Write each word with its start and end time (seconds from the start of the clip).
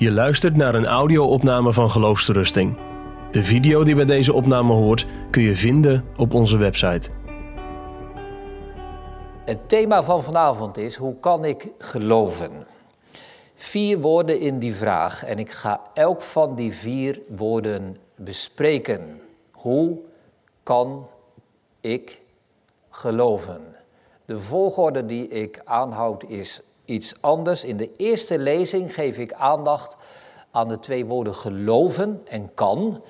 Je 0.00 0.10
luistert 0.10 0.56
naar 0.56 0.74
een 0.74 0.86
audio-opname 0.86 1.72
van 1.72 1.90
Geloofsterusting. 1.90 2.76
De 3.30 3.44
video 3.44 3.84
die 3.84 3.94
bij 3.94 4.04
deze 4.04 4.32
opname 4.32 4.72
hoort 4.72 5.06
kun 5.30 5.42
je 5.42 5.56
vinden 5.56 6.04
op 6.16 6.34
onze 6.34 6.56
website. 6.56 7.10
Het 9.44 9.68
thema 9.68 10.02
van 10.02 10.22
vanavond 10.22 10.76
is: 10.76 10.94
hoe 10.94 11.16
kan 11.20 11.44
ik 11.44 11.66
geloven? 11.78 12.50
Vier 13.54 13.98
woorden 13.98 14.40
in 14.40 14.58
die 14.58 14.74
vraag 14.74 15.24
en 15.24 15.38
ik 15.38 15.50
ga 15.50 15.80
elk 15.94 16.22
van 16.22 16.54
die 16.54 16.72
vier 16.72 17.20
woorden 17.36 17.96
bespreken. 18.14 19.20
Hoe 19.52 19.98
kan 20.62 21.06
ik 21.80 22.22
geloven? 22.90 23.60
De 24.24 24.40
volgorde 24.40 25.06
die 25.06 25.28
ik 25.28 25.60
aanhoud 25.64 26.24
is 26.24 26.62
iets 26.90 27.14
anders. 27.20 27.64
In 27.64 27.76
de 27.76 27.96
eerste 27.96 28.38
lezing 28.38 28.94
geef 28.94 29.18
ik 29.18 29.32
aandacht 29.32 29.96
aan 30.50 30.68
de 30.68 30.78
twee 30.78 31.06
woorden 31.06 31.34
geloven 31.34 32.22
en 32.28 32.54
kan. 32.54 33.02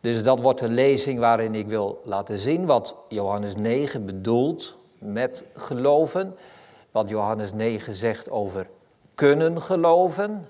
Dus 0.00 0.22
dat 0.22 0.40
wordt 0.40 0.60
een 0.60 0.74
lezing 0.74 1.18
waarin 1.18 1.54
ik 1.54 1.66
wil 1.66 2.00
laten 2.04 2.38
zien 2.38 2.66
wat 2.66 2.96
Johannes 3.08 3.54
9 3.54 4.06
bedoelt 4.06 4.76
met 4.98 5.44
geloven. 5.54 6.36
Wat 6.90 7.08
Johannes 7.08 7.52
9 7.52 7.94
zegt 7.94 8.30
over 8.30 8.66
kunnen 9.14 9.62
geloven. 9.62 10.46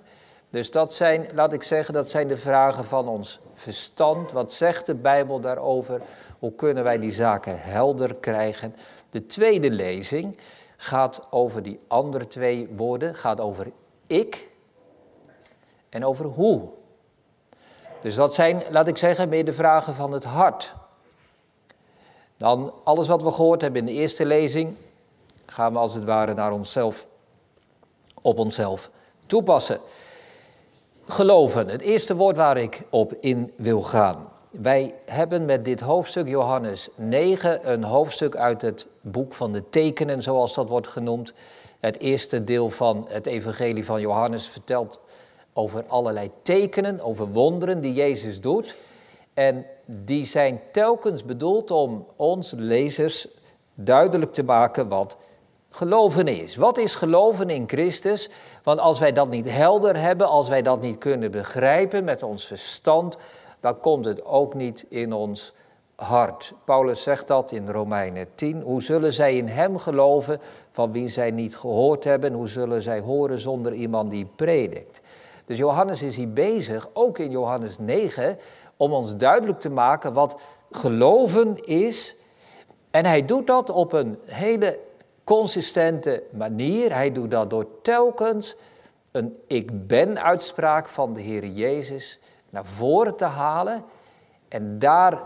Dus 0.50 0.70
dat 0.70 0.94
zijn, 0.94 1.26
laat 1.34 1.52
ik 1.52 1.62
zeggen, 1.62 1.94
dat 1.94 2.08
zijn 2.08 2.28
de 2.28 2.36
vragen 2.36 2.84
van 2.84 3.08
ons 3.08 3.40
verstand. 3.54 4.32
Wat 4.32 4.52
zegt 4.52 4.86
de 4.86 4.94
Bijbel 4.94 5.40
daarover? 5.40 6.00
Hoe 6.38 6.54
kunnen 6.54 6.84
wij 6.84 6.98
die 6.98 7.12
zaken 7.12 7.60
helder 7.60 8.14
krijgen? 8.14 8.74
De 9.10 9.26
tweede 9.26 9.70
lezing 9.70 10.36
gaat 10.82 11.26
over 11.30 11.62
die 11.62 11.80
andere 11.88 12.26
twee 12.26 12.68
woorden, 12.76 13.14
gaat 13.14 13.40
over 13.40 13.72
ik 14.06 14.50
en 15.88 16.04
over 16.04 16.24
hoe. 16.24 16.68
Dus 18.00 18.14
dat 18.14 18.34
zijn, 18.34 18.62
laat 18.70 18.86
ik 18.86 18.96
zeggen, 18.96 19.28
meer 19.28 19.44
de 19.44 19.52
vragen 19.52 19.94
van 19.94 20.12
het 20.12 20.24
hart. 20.24 20.74
Dan 22.36 22.74
alles 22.84 23.08
wat 23.08 23.22
we 23.22 23.30
gehoord 23.30 23.60
hebben 23.60 23.80
in 23.80 23.86
de 23.86 24.00
eerste 24.00 24.26
lezing, 24.26 24.76
gaan 25.46 25.72
we 25.72 25.78
als 25.78 25.94
het 25.94 26.04
ware 26.04 26.34
naar 26.34 26.52
onszelf, 26.52 27.06
op 28.22 28.38
onszelf 28.38 28.90
toepassen. 29.26 29.80
Geloven, 31.04 31.68
het 31.68 31.80
eerste 31.80 32.16
woord 32.16 32.36
waar 32.36 32.56
ik 32.56 32.82
op 32.90 33.12
in 33.12 33.52
wil 33.56 33.82
gaan. 33.82 34.31
Wij 34.60 34.94
hebben 35.04 35.44
met 35.44 35.64
dit 35.64 35.80
hoofdstuk, 35.80 36.28
Johannes 36.28 36.88
9, 36.94 37.72
een 37.72 37.84
hoofdstuk 37.84 38.36
uit 38.36 38.62
het 38.62 38.86
boek 39.00 39.34
van 39.34 39.52
de 39.52 39.68
tekenen, 39.70 40.22
zoals 40.22 40.54
dat 40.54 40.68
wordt 40.68 40.88
genoemd. 40.88 41.32
Het 41.80 42.00
eerste 42.00 42.44
deel 42.44 42.70
van 42.70 43.06
het 43.08 43.26
evangelie 43.26 43.84
van 43.84 44.00
Johannes 44.00 44.46
vertelt 44.48 45.00
over 45.52 45.84
allerlei 45.86 46.30
tekenen, 46.42 47.00
over 47.00 47.28
wonderen 47.28 47.80
die 47.80 47.92
Jezus 47.92 48.40
doet. 48.40 48.76
En 49.34 49.66
die 49.84 50.26
zijn 50.26 50.60
telkens 50.72 51.24
bedoeld 51.24 51.70
om 51.70 52.06
ons 52.16 52.52
lezers 52.56 53.28
duidelijk 53.74 54.32
te 54.32 54.42
maken 54.42 54.88
wat 54.88 55.16
geloven 55.68 56.28
is. 56.28 56.56
Wat 56.56 56.78
is 56.78 56.94
geloven 56.94 57.50
in 57.50 57.68
Christus? 57.68 58.30
Want 58.62 58.80
als 58.80 58.98
wij 58.98 59.12
dat 59.12 59.30
niet 59.30 59.50
helder 59.50 59.96
hebben, 59.96 60.28
als 60.28 60.48
wij 60.48 60.62
dat 60.62 60.80
niet 60.80 60.98
kunnen 60.98 61.30
begrijpen 61.30 62.04
met 62.04 62.22
ons 62.22 62.46
verstand, 62.46 63.16
dan 63.62 63.80
komt 63.80 64.04
het 64.04 64.24
ook 64.24 64.54
niet 64.54 64.86
in 64.88 65.12
ons 65.12 65.54
hart. 65.94 66.52
Paulus 66.64 67.02
zegt 67.02 67.26
dat 67.26 67.52
in 67.52 67.68
Romeinen 67.68 68.26
10. 68.34 68.60
Hoe 68.60 68.82
zullen 68.82 69.12
zij 69.12 69.36
in 69.36 69.46
hem 69.46 69.78
geloven 69.78 70.40
van 70.70 70.92
wie 70.92 71.08
zij 71.08 71.30
niet 71.30 71.56
gehoord 71.56 72.04
hebben? 72.04 72.32
Hoe 72.32 72.48
zullen 72.48 72.82
zij 72.82 73.00
horen 73.00 73.38
zonder 73.38 73.72
iemand 73.72 74.10
die 74.10 74.26
predikt? 74.36 75.00
Dus 75.46 75.56
Johannes 75.56 76.02
is 76.02 76.16
hier 76.16 76.32
bezig, 76.32 76.88
ook 76.92 77.18
in 77.18 77.30
Johannes 77.30 77.78
9, 77.78 78.38
om 78.76 78.92
ons 78.92 79.16
duidelijk 79.16 79.60
te 79.60 79.70
maken 79.70 80.12
wat 80.12 80.36
geloven 80.70 81.64
is. 81.64 82.16
En 82.90 83.04
hij 83.04 83.24
doet 83.24 83.46
dat 83.46 83.70
op 83.70 83.92
een 83.92 84.18
hele 84.24 84.78
consistente 85.24 86.22
manier. 86.30 86.94
Hij 86.94 87.12
doet 87.12 87.30
dat 87.30 87.50
door 87.50 87.66
telkens 87.82 88.56
een 89.10 89.38
ik 89.46 89.86
ben 89.86 90.22
uitspraak 90.22 90.88
van 90.88 91.12
de 91.12 91.20
Heer 91.20 91.46
Jezus 91.46 92.20
naar 92.52 92.66
voren 92.66 93.16
te 93.16 93.24
halen. 93.24 93.84
En 94.48 94.78
daar 94.78 95.22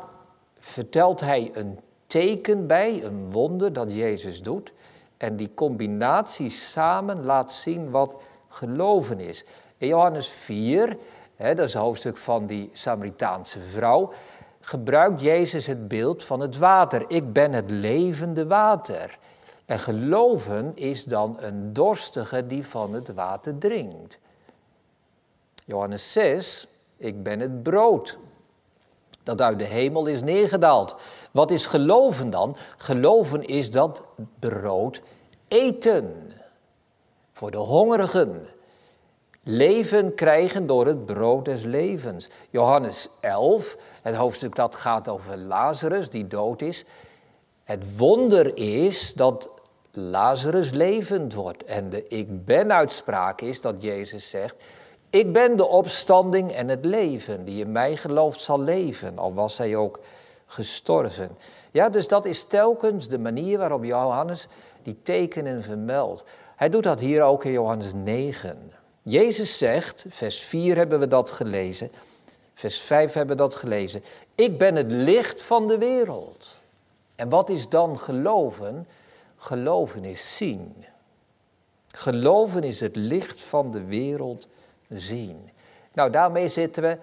vertelt 0.58 1.20
hij 1.20 1.50
een 1.52 1.78
teken 2.06 2.66
bij, 2.66 3.04
een 3.04 3.30
wonder 3.30 3.72
dat 3.72 3.92
Jezus 3.92 4.42
doet. 4.42 4.72
En 5.16 5.36
die 5.36 5.54
combinatie 5.54 6.50
samen 6.50 7.24
laat 7.24 7.52
zien 7.52 7.90
wat 7.90 8.16
geloven 8.48 9.20
is. 9.20 9.44
In 9.76 9.88
Johannes 9.88 10.28
4, 10.28 10.96
hè, 11.36 11.54
dat 11.54 11.66
is 11.66 11.72
het 11.72 11.82
hoofdstuk 11.82 12.16
van 12.16 12.46
die 12.46 12.70
Samaritaanse 12.72 13.60
vrouw, 13.60 14.12
gebruikt 14.60 15.20
Jezus 15.20 15.66
het 15.66 15.88
beeld 15.88 16.24
van 16.24 16.40
het 16.40 16.58
water. 16.58 17.04
Ik 17.08 17.32
ben 17.32 17.52
het 17.52 17.70
levende 17.70 18.46
water. 18.46 19.18
En 19.64 19.78
geloven 19.78 20.76
is 20.76 21.04
dan 21.04 21.36
een 21.40 21.72
dorstige 21.72 22.46
die 22.46 22.66
van 22.66 22.92
het 22.92 23.14
water 23.14 23.58
drinkt. 23.58 24.18
Johannes 25.64 26.12
6, 26.12 26.68
ik 26.96 27.22
ben 27.22 27.40
het 27.40 27.62
brood 27.62 28.18
dat 29.22 29.40
uit 29.40 29.58
de 29.58 29.64
hemel 29.64 30.06
is 30.06 30.22
neergedaald. 30.22 30.94
Wat 31.32 31.50
is 31.50 31.66
geloven 31.66 32.30
dan? 32.30 32.56
Geloven 32.76 33.42
is 33.42 33.70
dat 33.70 34.06
brood 34.38 35.02
eten. 35.48 36.32
Voor 37.32 37.50
de 37.50 37.56
hongerigen. 37.56 38.46
Leven 39.42 40.14
krijgen 40.14 40.66
door 40.66 40.86
het 40.86 41.06
brood 41.06 41.44
des 41.44 41.62
levens. 41.62 42.28
Johannes 42.50 43.08
11, 43.20 43.76
het 44.02 44.14
hoofdstuk 44.14 44.54
dat 44.54 44.74
gaat 44.74 45.08
over 45.08 45.36
Lazarus 45.36 46.10
die 46.10 46.26
dood 46.26 46.62
is. 46.62 46.84
Het 47.64 47.96
wonder 47.96 48.56
is 48.56 49.14
dat 49.14 49.50
Lazarus 49.90 50.70
levend 50.70 51.34
wordt. 51.34 51.64
En 51.64 51.88
de 51.88 52.08
ik 52.08 52.44
ben 52.44 52.72
uitspraak 52.72 53.40
is 53.40 53.60
dat 53.60 53.82
Jezus 53.82 54.30
zegt, 54.30 54.56
ik 55.10 55.32
ben 55.32 55.56
de 55.56 55.66
opstanding 55.66 56.52
en 56.52 56.68
het 56.68 56.84
leven. 56.84 57.44
Die 57.44 57.64
in 57.64 57.72
mij 57.72 57.96
gelooft 57.96 58.40
zal 58.40 58.60
leven, 58.60 59.18
al 59.18 59.34
was 59.34 59.58
hij 59.58 59.76
ook 59.76 60.00
gestorven. 60.46 61.36
Ja, 61.70 61.88
dus 61.88 62.08
dat 62.08 62.24
is 62.24 62.44
telkens 62.44 63.08
de 63.08 63.18
manier 63.18 63.58
waarop 63.58 63.84
Johannes 63.84 64.46
die 64.82 64.96
tekenen 65.02 65.62
vermeldt. 65.62 66.24
Hij 66.56 66.68
doet 66.68 66.82
dat 66.82 67.00
hier 67.00 67.22
ook 67.22 67.44
in 67.44 67.52
Johannes 67.52 67.92
9. 67.94 68.72
Jezus 69.02 69.58
zegt, 69.58 70.06
vers 70.08 70.40
4 70.40 70.76
hebben 70.76 70.98
we 70.98 71.08
dat 71.08 71.30
gelezen, 71.30 71.90
vers 72.54 72.80
5 72.80 73.12
hebben 73.12 73.36
we 73.36 73.42
dat 73.42 73.54
gelezen. 73.54 74.02
Ik 74.34 74.58
ben 74.58 74.74
het 74.74 74.90
licht 74.90 75.42
van 75.42 75.66
de 75.66 75.78
wereld. 75.78 76.48
En 77.14 77.28
wat 77.28 77.48
is 77.50 77.68
dan 77.68 77.98
geloven? 77.98 78.86
Geloven 79.36 80.04
is 80.04 80.36
zien. 80.36 80.84
Geloven 81.88 82.62
is 82.62 82.80
het 82.80 82.96
licht 82.96 83.40
van 83.40 83.70
de 83.70 83.84
wereld 83.84 84.48
zien. 84.90 85.50
Nou, 85.92 86.10
daarmee 86.10 86.48
zitten 86.48 86.82
we 86.82 86.98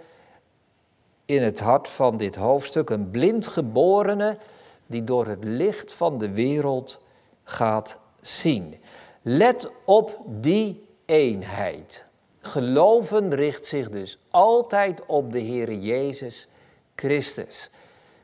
in 1.25 1.44
het 1.44 1.59
hart 1.59 1.88
van 1.88 2.17
dit 2.17 2.35
hoofdstuk. 2.35 2.89
Een 2.89 3.09
blindgeborene 3.09 4.38
die 4.85 5.03
door 5.03 5.27
het 5.27 5.44
licht 5.44 5.94
van 5.94 6.17
de 6.17 6.29
wereld 6.29 6.99
gaat 7.44 7.97
zien. 8.21 8.75
Let 9.21 9.71
op 9.83 10.19
die 10.25 10.85
eenheid. 11.05 12.05
Geloven 12.39 13.35
richt 13.35 13.66
zich 13.66 13.89
dus 13.89 14.17
altijd 14.29 15.05
op 15.05 15.31
de 15.31 15.39
Heer 15.39 15.73
Jezus 15.73 16.47
Christus. 16.95 17.69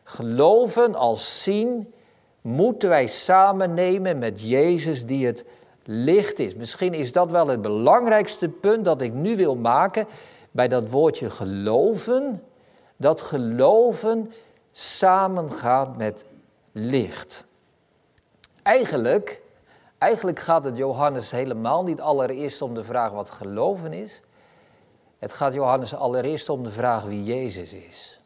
Geloven 0.04 0.96
als 0.96 1.44
zien 1.44 1.94
moeten 2.42 2.90
wij 2.90 3.08
samen 3.08 3.74
nemen 3.74 4.18
met 4.18 4.42
Jezus 4.42 5.06
die 5.06 5.26
het 5.26 5.46
licht 5.92 6.40
is. 6.40 6.56
Misschien 6.56 6.94
is 6.94 7.12
dat 7.12 7.32
wel 7.32 7.48
het 7.48 7.62
belangrijkste 7.62 8.50
punt 8.50 8.86
dat 8.86 9.02
ik 9.02 9.14
nu 9.14 9.36
wil 9.36 9.56
maken 9.56 10.08
bij 10.52 10.68
dat 10.68 10.90
woordje 10.90 11.30
geloven. 11.30 12.44
Dat 12.98 13.22
geloven 13.22 14.34
samengaat 14.72 15.98
met 15.98 16.26
licht. 16.72 17.46
Eigenlijk, 18.62 19.42
eigenlijk 19.98 20.40
gaat 20.40 20.64
het 20.64 20.78
Johannes 20.78 21.32
helemaal 21.32 21.84
niet 21.84 22.02
allereerst 22.02 22.62
om 22.62 22.74
de 22.74 22.84
vraag 22.84 23.12
wat 23.12 23.30
geloven 23.30 23.94
is. 23.94 24.22
Het 25.20 25.34
gaat 25.34 25.54
Johannes 25.54 25.96
allereerst 25.96 26.50
om 26.50 26.64
de 26.64 26.72
vraag 26.72 27.04
wie 27.04 27.24
Jezus 27.24 27.74
is. 27.74 28.20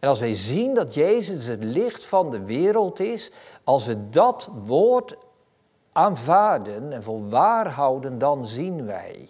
En 0.00 0.08
als 0.08 0.20
wij 0.20 0.34
zien 0.34 0.74
dat 0.74 0.94
Jezus 0.94 1.46
het 1.46 1.64
licht 1.64 2.04
van 2.04 2.30
de 2.30 2.44
wereld 2.44 3.00
is, 3.00 3.30
als 3.64 3.86
we 3.86 4.10
dat 4.10 4.48
woord 4.62 5.16
aanvaarden 5.98 6.92
en 6.92 7.02
voor 7.02 7.28
waar 7.28 7.68
houden, 7.68 8.18
dan 8.18 8.46
zien 8.46 8.86
wij. 8.86 9.28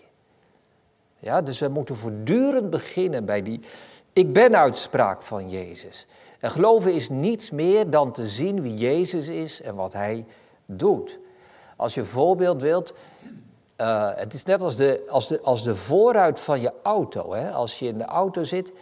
Ja, 1.19 1.43
dus 1.43 1.59
we 1.59 1.69
moeten 1.69 1.97
voortdurend 1.97 2.71
beginnen 2.71 3.25
bij 3.25 3.43
die 3.43 3.61
ik 4.13 4.33
ben 4.33 4.57
uitspraak 4.57 5.23
van 5.23 5.51
Jezus. 5.51 6.07
En 6.41 6.51
geloven 6.51 6.95
is 6.95 7.09
niets 7.09 7.51
meer 7.51 7.91
dan 7.91 8.13
te 8.13 8.29
zien 8.29 8.63
wie 8.63 8.75
Jezus 8.75 9.29
is 9.29 9.61
en 9.61 9.75
wat 9.75 9.93
Hij 9.93 10.27
doet. 10.67 11.19
Als 11.77 11.95
je 11.95 12.05
voorbeeld 12.05 12.63
wilt, 12.63 12.93
eh, 13.77 14.11
het 14.15 14.35
is 14.35 14.45
net 14.45 14.63
als 14.63 14.77
de, 14.77 15.07
als 15.09 15.29
de, 15.29 15.41
als 15.41 15.63
de 15.63 15.77
voorruit 15.77 16.41
van 16.41 16.61
je 16.61 16.73
auto. 16.83 17.35
Hè? 17.35 17.51
Als 17.51 17.79
je 17.79 17.87
in 17.87 17.99
de 17.99 18.05
auto 18.05 18.45
zit, 18.45 18.73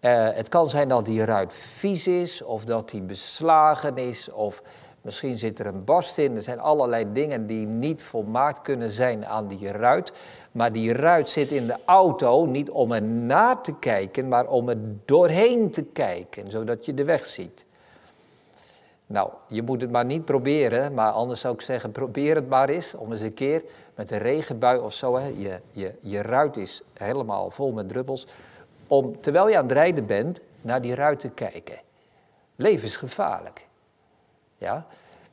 uh, 0.00 0.28
het 0.32 0.48
kan 0.48 0.68
zijn 0.70 0.88
dat 0.88 1.04
die 1.04 1.24
ruit 1.24 1.52
vies 1.54 2.06
is, 2.06 2.42
of 2.42 2.64
dat 2.64 2.90
die 2.90 3.02
beslagen 3.02 3.96
is, 3.96 4.30
of 4.30 4.62
misschien 5.02 5.38
zit 5.38 5.58
er 5.58 5.66
een 5.66 5.84
barst 5.84 6.18
in. 6.18 6.36
Er 6.36 6.42
zijn 6.42 6.60
allerlei 6.60 7.12
dingen 7.12 7.46
die 7.46 7.66
niet 7.66 8.02
volmaakt 8.02 8.60
kunnen 8.60 8.90
zijn 8.90 9.26
aan 9.26 9.46
die 9.46 9.72
ruit. 9.72 10.12
Maar 10.52 10.72
die 10.72 10.92
ruit 10.92 11.28
zit 11.28 11.50
in 11.50 11.66
de 11.66 11.76
auto 11.84 12.44
niet 12.46 12.70
om 12.70 12.92
er 12.92 13.02
naar 13.02 13.62
te 13.62 13.74
kijken, 13.78 14.28
maar 14.28 14.46
om 14.46 14.68
er 14.68 14.78
doorheen 15.04 15.70
te 15.70 15.82
kijken, 15.82 16.50
zodat 16.50 16.86
je 16.86 16.94
de 16.94 17.04
weg 17.04 17.26
ziet. 17.26 17.64
Nou, 19.06 19.30
je 19.48 19.62
moet 19.62 19.80
het 19.80 19.90
maar 19.90 20.04
niet 20.04 20.24
proberen, 20.24 20.94
maar 20.94 21.10
anders 21.10 21.40
zou 21.40 21.54
ik 21.54 21.60
zeggen, 21.60 21.92
probeer 21.92 22.34
het 22.34 22.48
maar 22.48 22.68
eens 22.68 22.94
om 22.94 23.12
eens 23.12 23.20
een 23.20 23.34
keer 23.34 23.62
met 23.94 24.10
een 24.10 24.18
regenbui 24.18 24.78
of 24.78 24.92
zo, 24.92 25.16
hè, 25.16 25.26
je, 25.26 25.60
je, 25.70 25.94
je 26.00 26.22
ruit 26.22 26.56
is 26.56 26.82
helemaal 26.94 27.50
vol 27.50 27.72
met 27.72 27.88
druppels, 27.88 28.26
om 28.86 29.20
terwijl 29.20 29.48
je 29.48 29.56
aan 29.56 29.62
het 29.62 29.72
rijden 29.72 30.06
bent, 30.06 30.40
naar 30.60 30.80
die 30.80 30.94
ruit 30.94 31.20
te 31.20 31.28
kijken. 31.28 31.80
Levensgevaarlijk. 32.56 33.68
Ja? 34.60 34.86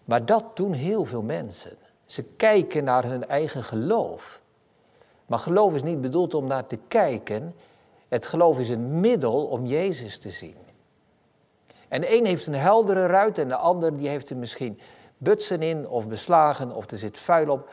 Maar 0.05 0.25
dat 0.25 0.45
doen 0.53 0.73
heel 0.73 1.05
veel 1.05 1.21
mensen. 1.21 1.77
Ze 2.05 2.23
kijken 2.23 2.83
naar 2.83 3.03
hun 3.03 3.27
eigen 3.27 3.63
geloof. 3.63 4.41
Maar 5.25 5.39
geloof 5.39 5.75
is 5.75 5.83
niet 5.83 6.01
bedoeld 6.01 6.33
om 6.33 6.47
naar 6.47 6.67
te 6.67 6.79
kijken. 6.87 7.55
Het 8.07 8.25
geloof 8.25 8.59
is 8.59 8.69
een 8.69 8.99
middel 8.99 9.45
om 9.45 9.65
Jezus 9.65 10.19
te 10.19 10.29
zien. 10.29 10.55
En 11.87 12.01
de 12.01 12.17
een 12.17 12.25
heeft 12.25 12.47
een 12.47 12.53
heldere 12.53 13.05
ruit 13.05 13.37
en 13.37 13.47
de 13.47 13.55
ander 13.55 13.97
die 13.97 14.07
heeft 14.07 14.29
er 14.29 14.37
misschien 14.37 14.79
butsen 15.17 15.61
in 15.61 15.87
of 15.87 16.07
beslagen 16.07 16.75
of 16.75 16.91
er 16.91 16.97
zit 16.97 17.17
vuil 17.17 17.49
op. 17.49 17.69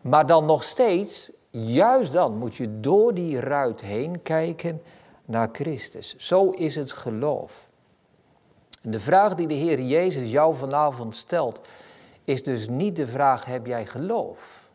Maar 0.00 0.26
dan 0.26 0.44
nog 0.44 0.64
steeds, 0.64 1.30
juist 1.50 2.12
dan 2.12 2.36
moet 2.36 2.56
je 2.56 2.80
door 2.80 3.14
die 3.14 3.40
ruit 3.40 3.80
heen 3.80 4.22
kijken 4.22 4.82
naar 5.24 5.48
Christus. 5.52 6.16
Zo 6.16 6.50
is 6.50 6.74
het 6.74 6.92
geloof. 6.92 7.69
En 8.80 8.90
de 8.90 9.00
vraag 9.00 9.34
die 9.34 9.46
de 9.46 9.54
Heer 9.54 9.80
Jezus 9.80 10.30
jou 10.30 10.54
vanavond 10.54 11.16
stelt, 11.16 11.60
is 12.24 12.42
dus 12.42 12.68
niet 12.68 12.96
de 12.96 13.06
vraag: 13.06 13.44
heb 13.44 13.66
jij 13.66 13.86
geloof? 13.86 14.68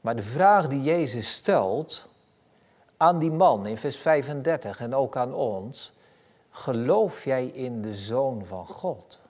Maar 0.00 0.16
de 0.16 0.22
vraag 0.22 0.66
die 0.66 0.82
Jezus 0.82 1.32
stelt 1.32 2.06
aan 2.96 3.18
die 3.18 3.30
man 3.30 3.66
in 3.66 3.76
vers 3.76 3.96
35 3.96 4.80
en 4.80 4.94
ook 4.94 5.16
aan 5.16 5.34
ons: 5.34 5.92
geloof 6.50 7.24
jij 7.24 7.46
in 7.46 7.82
de 7.82 7.94
Zoon 7.94 8.44
van 8.46 8.66
God? 8.66 9.20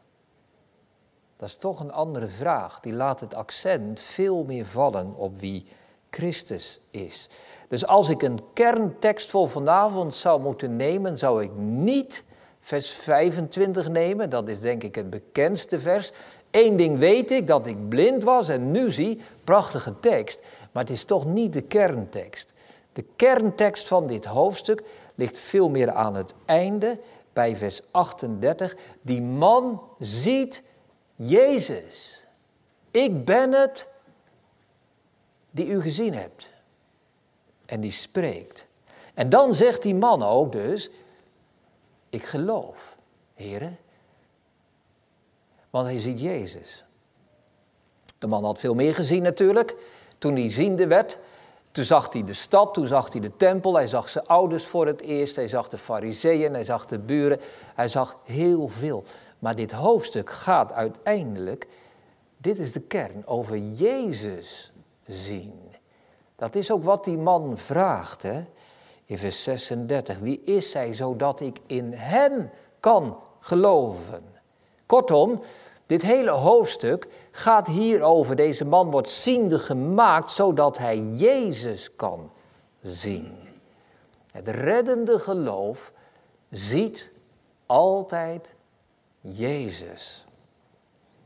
Dat 1.36 1.48
is 1.48 1.56
toch 1.56 1.80
een 1.80 1.92
andere 1.92 2.28
vraag. 2.28 2.80
Die 2.80 2.92
laat 2.92 3.20
het 3.20 3.34
accent 3.34 4.00
veel 4.00 4.44
meer 4.44 4.66
vallen 4.66 5.14
op 5.14 5.40
wie 5.40 5.66
Christus 6.10 6.80
is. 6.90 7.28
Dus 7.68 7.86
als 7.86 8.08
ik 8.08 8.22
een 8.22 8.38
kerntekst 8.52 9.30
voor 9.30 9.48
vanavond 9.48 10.14
zou 10.14 10.40
moeten 10.40 10.76
nemen, 10.76 11.18
zou 11.18 11.42
ik 11.42 11.54
niet 11.56 12.24
vers 12.68 12.90
25 12.90 13.88
nemen. 13.88 14.30
Dat 14.30 14.48
is 14.48 14.60
denk 14.60 14.82
ik 14.82 14.94
het 14.94 15.10
bekendste 15.10 15.80
vers. 15.80 16.12
Eén 16.50 16.76
ding 16.76 16.98
weet 16.98 17.30
ik, 17.30 17.46
dat 17.46 17.66
ik 17.66 17.88
blind 17.88 18.22
was 18.22 18.48
en 18.48 18.70
nu 18.70 18.90
zie, 18.90 19.20
prachtige 19.44 20.00
tekst. 20.00 20.40
Maar 20.72 20.82
het 20.82 20.92
is 20.92 21.04
toch 21.04 21.26
niet 21.26 21.52
de 21.52 21.60
kerntekst. 21.60 22.52
De 22.92 23.04
kerntekst 23.16 23.86
van 23.86 24.06
dit 24.06 24.24
hoofdstuk 24.24 24.82
ligt 25.14 25.38
veel 25.38 25.68
meer 25.68 25.92
aan 25.92 26.14
het 26.14 26.34
einde, 26.44 27.00
bij 27.32 27.56
vers 27.56 27.80
38. 27.90 28.76
Die 29.02 29.22
man 29.22 29.82
ziet 29.98 30.62
Jezus. 31.16 32.24
Ik 32.90 33.24
ben 33.24 33.52
het 33.52 33.88
die 35.50 35.66
u 35.66 35.80
gezien 35.80 36.14
hebt. 36.14 36.48
En 37.66 37.80
die 37.80 37.90
spreekt. 37.90 38.66
En 39.14 39.28
dan 39.28 39.54
zegt 39.54 39.82
die 39.82 39.94
man 39.94 40.22
ook 40.22 40.52
dus, 40.52 40.90
ik 42.10 42.24
geloof, 42.24 42.96
heren. 43.34 43.78
Want 45.70 45.86
hij 45.86 45.98
ziet 45.98 46.20
Jezus. 46.20 46.84
De 48.18 48.26
man 48.26 48.44
had 48.44 48.58
veel 48.58 48.74
meer 48.74 48.94
gezien 48.94 49.22
natuurlijk. 49.22 49.74
Toen 50.18 50.34
hij 50.34 50.50
ziende 50.50 50.86
werd, 50.86 51.18
toen 51.70 51.84
zag 51.84 52.12
hij 52.12 52.24
de 52.24 52.32
stad, 52.32 52.74
toen 52.74 52.86
zag 52.86 53.12
hij 53.12 53.20
de 53.20 53.36
tempel, 53.36 53.74
hij 53.74 53.86
zag 53.86 54.08
zijn 54.08 54.26
ouders 54.26 54.66
voor 54.66 54.86
het 54.86 55.00
eerst, 55.00 55.36
hij 55.36 55.48
zag 55.48 55.68
de 55.68 55.78
fariseeën, 55.78 56.52
hij 56.52 56.64
zag 56.64 56.86
de 56.86 56.98
buren, 56.98 57.40
hij 57.74 57.88
zag 57.88 58.16
heel 58.24 58.68
veel. 58.68 59.04
Maar 59.38 59.56
dit 59.56 59.72
hoofdstuk 59.72 60.30
gaat 60.30 60.72
uiteindelijk, 60.72 61.66
dit 62.36 62.58
is 62.58 62.72
de 62.72 62.80
kern, 62.80 63.26
over 63.26 63.58
Jezus 63.58 64.72
zien. 65.06 65.52
Dat 66.36 66.54
is 66.54 66.70
ook 66.70 66.84
wat 66.84 67.04
die 67.04 67.18
man 67.18 67.58
vraagt, 67.58 68.22
hè? 68.22 68.44
In 69.08 69.18
vers 69.18 69.42
36. 69.42 70.18
Wie 70.18 70.40
is 70.44 70.72
hij 70.72 70.94
zodat 70.94 71.40
ik 71.40 71.58
in 71.66 71.92
hem 71.92 72.50
kan 72.80 73.18
geloven? 73.40 74.22
Kortom, 74.86 75.40
dit 75.86 76.02
hele 76.02 76.30
hoofdstuk 76.30 77.08
gaat 77.30 77.66
hierover. 77.66 78.36
Deze 78.36 78.64
man 78.64 78.90
wordt 78.90 79.08
ziende 79.08 79.58
gemaakt 79.58 80.30
zodat 80.30 80.78
hij 80.78 80.98
Jezus 80.98 81.96
kan 81.96 82.30
zien. 82.80 83.36
Het 84.32 84.48
reddende 84.48 85.18
geloof 85.18 85.92
ziet 86.50 87.10
altijd 87.66 88.54
Jezus. 89.20 90.26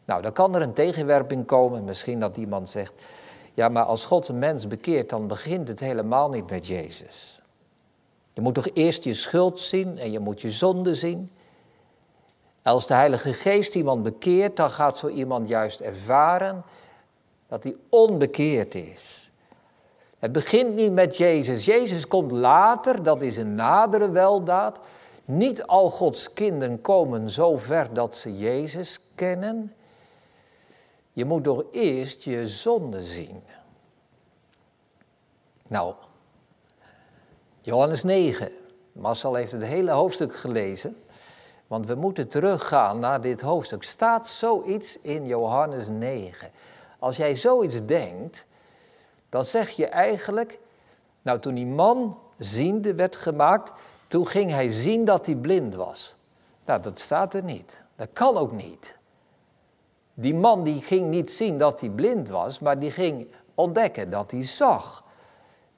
Nou, 0.04 0.22
dan 0.22 0.32
kan 0.32 0.54
er 0.54 0.62
een 0.62 0.72
tegenwerping 0.72 1.46
komen. 1.46 1.84
Misschien 1.84 2.20
dat 2.20 2.36
iemand 2.36 2.70
zegt: 2.70 3.02
Ja, 3.54 3.68
maar 3.68 3.84
als 3.84 4.04
God 4.04 4.28
een 4.28 4.38
mens 4.38 4.66
bekeert, 4.66 5.08
dan 5.08 5.26
begint 5.26 5.68
het 5.68 5.80
helemaal 5.80 6.28
niet 6.28 6.50
met 6.50 6.66
Jezus. 6.66 7.41
Je 8.32 8.40
moet 8.40 8.54
toch 8.54 8.68
eerst 8.72 9.04
je 9.04 9.14
schuld 9.14 9.60
zien 9.60 9.98
en 9.98 10.12
je 10.12 10.18
moet 10.18 10.40
je 10.40 10.50
zonde 10.50 10.94
zien. 10.94 11.30
Als 12.62 12.86
de 12.86 12.94
Heilige 12.94 13.32
Geest 13.32 13.74
iemand 13.74 14.02
bekeert, 14.02 14.56
dan 14.56 14.70
gaat 14.70 14.96
zo 14.96 15.08
iemand 15.08 15.48
juist 15.48 15.80
ervaren 15.80 16.64
dat 17.48 17.62
hij 17.62 17.76
onbekeerd 17.88 18.74
is. 18.74 19.30
Het 20.18 20.32
begint 20.32 20.74
niet 20.74 20.92
met 20.92 21.16
Jezus. 21.16 21.64
Jezus 21.64 22.06
komt 22.06 22.32
later, 22.32 23.02
dat 23.02 23.22
is 23.22 23.36
een 23.36 23.54
nadere 23.54 24.10
weldaad. 24.10 24.78
Niet 25.24 25.66
al 25.66 25.90
Gods 25.90 26.32
kinderen 26.32 26.80
komen 26.80 27.30
zo 27.30 27.56
ver 27.56 27.94
dat 27.94 28.16
ze 28.16 28.36
Jezus 28.36 28.98
kennen. 29.14 29.72
Je 31.12 31.24
moet 31.24 31.44
toch 31.44 31.64
eerst 31.70 32.22
je 32.22 32.48
zonde 32.48 33.02
zien. 33.02 33.42
Nou, 35.66 35.94
Johannes 37.64 38.02
9. 38.02 38.50
Marcel 38.92 39.34
heeft 39.34 39.52
het 39.52 39.62
hele 39.62 39.90
hoofdstuk 39.90 40.34
gelezen. 40.36 40.96
Want 41.66 41.86
we 41.86 41.94
moeten 41.94 42.28
teruggaan 42.28 42.98
naar 42.98 43.20
dit 43.20 43.40
hoofdstuk. 43.40 43.82
Staat 43.82 44.26
zoiets 44.26 44.98
in 45.00 45.26
Johannes 45.26 45.88
9? 45.88 46.50
Als 46.98 47.16
jij 47.16 47.36
zoiets 47.36 47.86
denkt, 47.86 48.46
dan 49.28 49.44
zeg 49.44 49.70
je 49.70 49.86
eigenlijk, 49.86 50.58
nou 51.22 51.38
toen 51.38 51.54
die 51.54 51.66
man 51.66 52.18
ziende 52.38 52.94
werd 52.94 53.16
gemaakt, 53.16 53.72
toen 54.08 54.26
ging 54.26 54.50
hij 54.50 54.68
zien 54.68 55.04
dat 55.04 55.26
hij 55.26 55.34
blind 55.34 55.74
was. 55.74 56.14
Nou, 56.64 56.82
dat 56.82 56.98
staat 56.98 57.34
er 57.34 57.44
niet. 57.44 57.82
Dat 57.96 58.08
kan 58.12 58.36
ook 58.36 58.52
niet. 58.52 58.96
Die 60.14 60.34
man 60.34 60.62
die 60.62 60.80
ging 60.80 61.08
niet 61.08 61.30
zien 61.30 61.58
dat 61.58 61.80
hij 61.80 61.88
blind 61.88 62.28
was, 62.28 62.58
maar 62.58 62.78
die 62.78 62.90
ging 62.90 63.26
ontdekken 63.54 64.10
dat 64.10 64.30
hij 64.30 64.44
zag. 64.44 65.01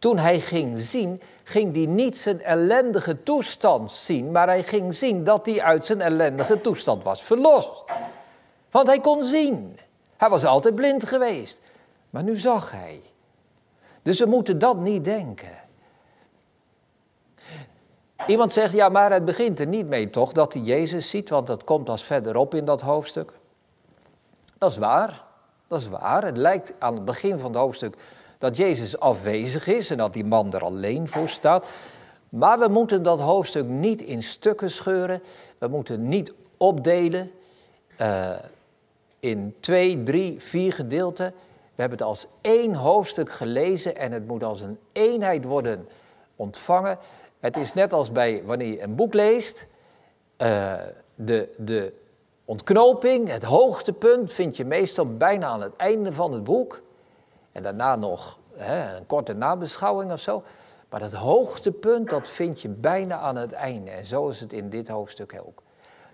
Toen 0.05 0.19
hij 0.19 0.41
ging 0.41 0.79
zien, 0.79 1.21
ging 1.43 1.75
hij 1.75 1.87
niet 1.87 2.17
zijn 2.17 2.43
ellendige 2.43 3.23
toestand 3.23 3.93
zien, 3.93 4.33
maar 4.33 4.47
hij 4.47 4.63
ging 4.63 4.95
zien 4.95 5.25
dat 5.25 5.47
hij 5.47 5.63
uit 5.63 5.85
zijn 5.85 6.01
ellendige 6.01 6.61
toestand 6.61 7.03
was 7.03 7.23
verlost. 7.23 7.85
Want 8.71 8.87
hij 8.87 9.01
kon 9.01 9.23
zien. 9.23 9.79
Hij 10.17 10.29
was 10.29 10.45
altijd 10.45 10.75
blind 10.75 11.07
geweest, 11.07 11.61
maar 12.11 12.23
nu 12.23 12.37
zag 12.37 12.71
hij. 12.71 13.03
Dus 14.03 14.19
we 14.19 14.27
moeten 14.27 14.59
dat 14.59 14.77
niet 14.77 15.05
denken. 15.05 15.59
Iemand 18.27 18.53
zegt, 18.53 18.73
ja, 18.73 18.89
maar 18.89 19.13
het 19.13 19.25
begint 19.25 19.61
er 19.61 19.67
niet 19.67 19.87
mee 19.87 20.11
toch, 20.11 20.33
dat 20.33 20.53
hij 20.53 20.63
Jezus 20.63 21.11
ziet, 21.11 21.29
want 21.29 21.47
dat 21.47 21.65
komt 21.65 21.89
als 21.89 22.05
verderop 22.05 22.55
in 22.55 22.65
dat 22.65 22.81
hoofdstuk. 22.81 23.33
Dat 24.59 24.71
is 24.71 24.77
waar, 24.77 25.25
dat 25.69 25.81
is 25.81 25.89
waar. 25.89 26.25
Het 26.25 26.37
lijkt 26.37 26.75
aan 26.79 26.95
het 26.95 27.05
begin 27.05 27.39
van 27.39 27.51
het 27.51 27.61
hoofdstuk 27.61 27.97
dat 28.45 28.57
Jezus 28.57 28.99
afwezig 28.99 29.67
is 29.67 29.91
en 29.91 29.97
dat 29.97 30.13
die 30.13 30.25
man 30.25 30.53
er 30.53 30.65
alleen 30.65 31.09
voor 31.09 31.29
staat. 31.29 31.67
Maar 32.29 32.59
we 32.59 32.69
moeten 32.69 33.03
dat 33.03 33.21
hoofdstuk 33.21 33.69
niet 33.69 34.03
in 34.03 34.23
stukken 34.23 34.71
scheuren. 34.71 35.23
We 35.59 35.69
moeten 35.69 36.09
niet 36.09 36.33
opdelen 36.57 37.31
uh, 38.01 38.31
in 39.21 39.55
twee, 39.61 40.03
drie, 40.03 40.41
vier 40.41 40.73
gedeelten. 40.73 41.35
We 41.75 41.81
hebben 41.81 41.99
het 41.99 42.07
als 42.07 42.27
één 42.41 42.75
hoofdstuk 42.75 43.31
gelezen 43.31 43.97
en 43.97 44.13
het 44.13 44.27
moet 44.27 44.45
als 44.45 44.61
een 44.61 44.79
eenheid 44.93 45.45
worden 45.45 45.89
ontvangen. 46.37 46.99
Het 47.41 47.57
is 47.57 47.73
net 47.73 47.93
als 47.93 48.13
bij 48.13 48.43
wanneer 48.45 48.69
je 48.69 48.83
een 48.83 48.95
boek 48.95 49.15
leest. 49.15 49.67
Uh, 50.43 50.73
de, 51.15 51.49
de 51.59 51.93
ontknoping, 52.45 53.29
het 53.29 53.43
hoogtepunt 53.43 54.33
vind 54.33 54.57
je 54.57 54.65
meestal 54.65 55.17
bijna 55.17 55.47
aan 55.47 55.63
het 55.63 55.77
einde 55.77 56.13
van 56.13 56.33
het 56.33 56.45
boek. 56.45 56.83
En 57.55 57.63
daarna 57.63 57.97
nog 57.97 58.39
hè, 58.57 58.97
een 58.97 59.07
korte 59.07 59.33
nabeschouwing 59.33 60.13
of 60.13 60.21
zo. 60.21 60.43
Maar 60.89 61.01
het 61.01 61.13
hoogtepunt, 61.13 62.09
dat 62.09 62.29
vind 62.29 62.63
je 62.63 62.69
bijna 62.69 63.19
aan 63.19 63.37
het 63.37 63.53
einde. 63.53 63.91
En 63.91 64.07
zo 64.07 64.29
is 64.29 64.41
het 64.41 64.53
in 64.53 64.71
dit 64.71 64.89
hoofdstuk 64.89 65.41
ook. 65.47 65.63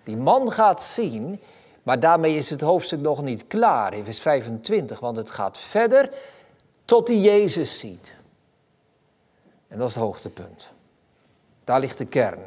Die 0.03 0.17
man 0.17 0.51
gaat 0.51 0.81
zien, 0.81 1.39
maar 1.83 1.99
daarmee 1.99 2.37
is 2.37 2.49
het 2.49 2.61
hoofdstuk 2.61 2.99
nog 2.99 3.21
niet 3.21 3.47
klaar 3.47 3.93
in 3.93 4.05
vers 4.05 4.19
25. 4.19 4.99
Want 4.99 5.17
het 5.17 5.29
gaat 5.29 5.57
verder 5.57 6.09
tot 6.85 7.07
hij 7.07 7.17
Jezus 7.17 7.79
ziet. 7.79 8.15
En 9.67 9.77
dat 9.77 9.87
is 9.87 9.95
het 9.95 10.03
hoogtepunt. 10.03 10.71
Daar 11.63 11.79
ligt 11.79 11.97
de 11.97 12.05
kern. 12.05 12.43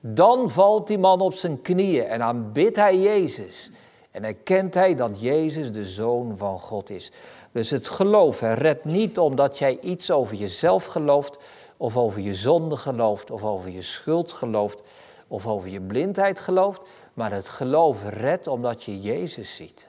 Dan 0.00 0.50
valt 0.50 0.86
die 0.86 0.98
man 0.98 1.20
op 1.20 1.34
zijn 1.34 1.62
knieën 1.62 2.04
en 2.04 2.22
aanbidt 2.22 2.76
hij 2.76 2.98
Jezus. 2.98 3.70
En 4.10 4.24
erkent 4.24 4.74
hij 4.74 4.94
dat 4.94 5.20
Jezus 5.20 5.72
de 5.72 5.84
Zoon 5.84 6.36
van 6.36 6.60
God 6.60 6.90
is. 6.90 7.12
Dus 7.54 7.70
het 7.70 7.88
geloof 7.88 8.40
redt 8.40 8.84
niet 8.84 9.18
omdat 9.18 9.58
jij 9.58 9.78
iets 9.80 10.10
over 10.10 10.36
jezelf 10.36 10.84
gelooft, 10.84 11.38
of 11.76 11.96
over 11.96 12.20
je 12.20 12.34
zonde 12.34 12.76
gelooft, 12.76 13.30
of 13.30 13.44
over 13.44 13.70
je 13.70 13.82
schuld 13.82 14.32
gelooft, 14.32 14.82
of 15.28 15.46
over 15.46 15.68
je 15.68 15.80
blindheid 15.80 16.38
gelooft. 16.38 16.80
Maar 17.12 17.32
het 17.32 17.48
geloof 17.48 17.98
redt 18.08 18.46
omdat 18.46 18.84
je 18.84 19.00
Jezus 19.00 19.56
ziet. 19.56 19.86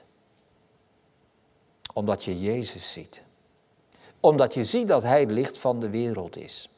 Omdat 1.94 2.24
je 2.24 2.40
Jezus 2.40 2.92
ziet. 2.92 3.22
Omdat 4.20 4.54
je 4.54 4.64
ziet 4.64 4.88
dat 4.88 5.02
Hij 5.02 5.20
het 5.20 5.30
licht 5.30 5.58
van 5.58 5.80
de 5.80 5.90
wereld 5.90 6.36
is. 6.36 6.68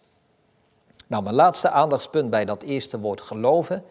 Nou, 1.07 1.23
mijn 1.23 1.35
laatste 1.35 1.71
aandachtspunt 1.71 2.31
bij 2.31 2.45
dat 2.45 2.63
eerste 2.63 3.01
woord 3.01 3.21
geloven. 3.21 3.85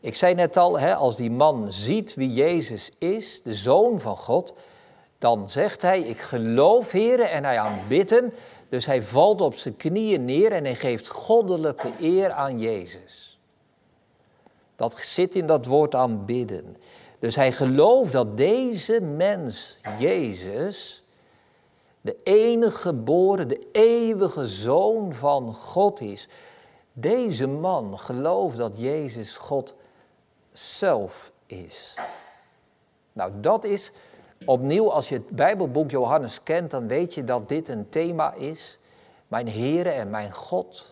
Ik 0.00 0.14
zei 0.14 0.34
net 0.34 0.56
al, 0.56 0.78
hè, 0.78 0.94
als 0.94 1.16
die 1.16 1.30
man 1.30 1.72
ziet 1.72 2.14
wie 2.14 2.32
Jezus 2.32 2.90
is, 2.98 3.42
de 3.42 3.54
Zoon 3.54 4.00
van 4.00 4.16
God, 4.16 4.52
dan 5.18 5.50
zegt 5.50 5.82
hij, 5.82 6.00
ik 6.00 6.20
geloof 6.20 6.92
Heer 6.92 7.20
en 7.20 7.44
hij 7.44 7.58
aanbidt 7.58 8.10
hem. 8.10 8.32
Dus 8.68 8.86
hij 8.86 9.02
valt 9.02 9.40
op 9.40 9.54
zijn 9.54 9.76
knieën 9.76 10.24
neer 10.24 10.52
en 10.52 10.64
hij 10.64 10.74
geeft 10.74 11.08
goddelijke 11.08 11.90
eer 12.00 12.30
aan 12.30 12.58
Jezus. 12.58 13.38
Dat 14.76 14.98
zit 14.98 15.34
in 15.34 15.46
dat 15.46 15.66
woord 15.66 15.94
aanbidden. 15.94 16.76
Dus 17.18 17.36
hij 17.36 17.52
gelooft 17.52 18.12
dat 18.12 18.36
deze 18.36 19.00
mens, 19.00 19.76
Jezus, 19.98 21.02
de 22.00 22.16
enige 22.22 22.78
geboren, 22.78 23.48
de 23.48 23.68
eeuwige 23.72 24.46
zoon 24.46 25.14
van 25.14 25.54
God 25.54 26.00
is. 26.00 26.28
Deze 26.92 27.46
man 27.46 27.98
gelooft 27.98 28.56
dat 28.56 28.78
Jezus 28.78 29.36
God 29.36 29.74
zelf 30.52 31.32
is. 31.46 31.94
Nou, 33.12 33.32
dat 33.40 33.64
is 33.64 33.92
opnieuw, 34.44 34.92
als 34.92 35.08
je 35.08 35.14
het 35.14 35.36
Bijbelboek 35.36 35.90
Johannes 35.90 36.42
kent, 36.42 36.70
dan 36.70 36.88
weet 36.88 37.14
je 37.14 37.24
dat 37.24 37.48
dit 37.48 37.68
een 37.68 37.88
thema 37.88 38.34
is. 38.34 38.78
Mijn 39.28 39.48
Heere 39.48 39.90
en 39.90 40.10
mijn 40.10 40.32
God. 40.32 40.86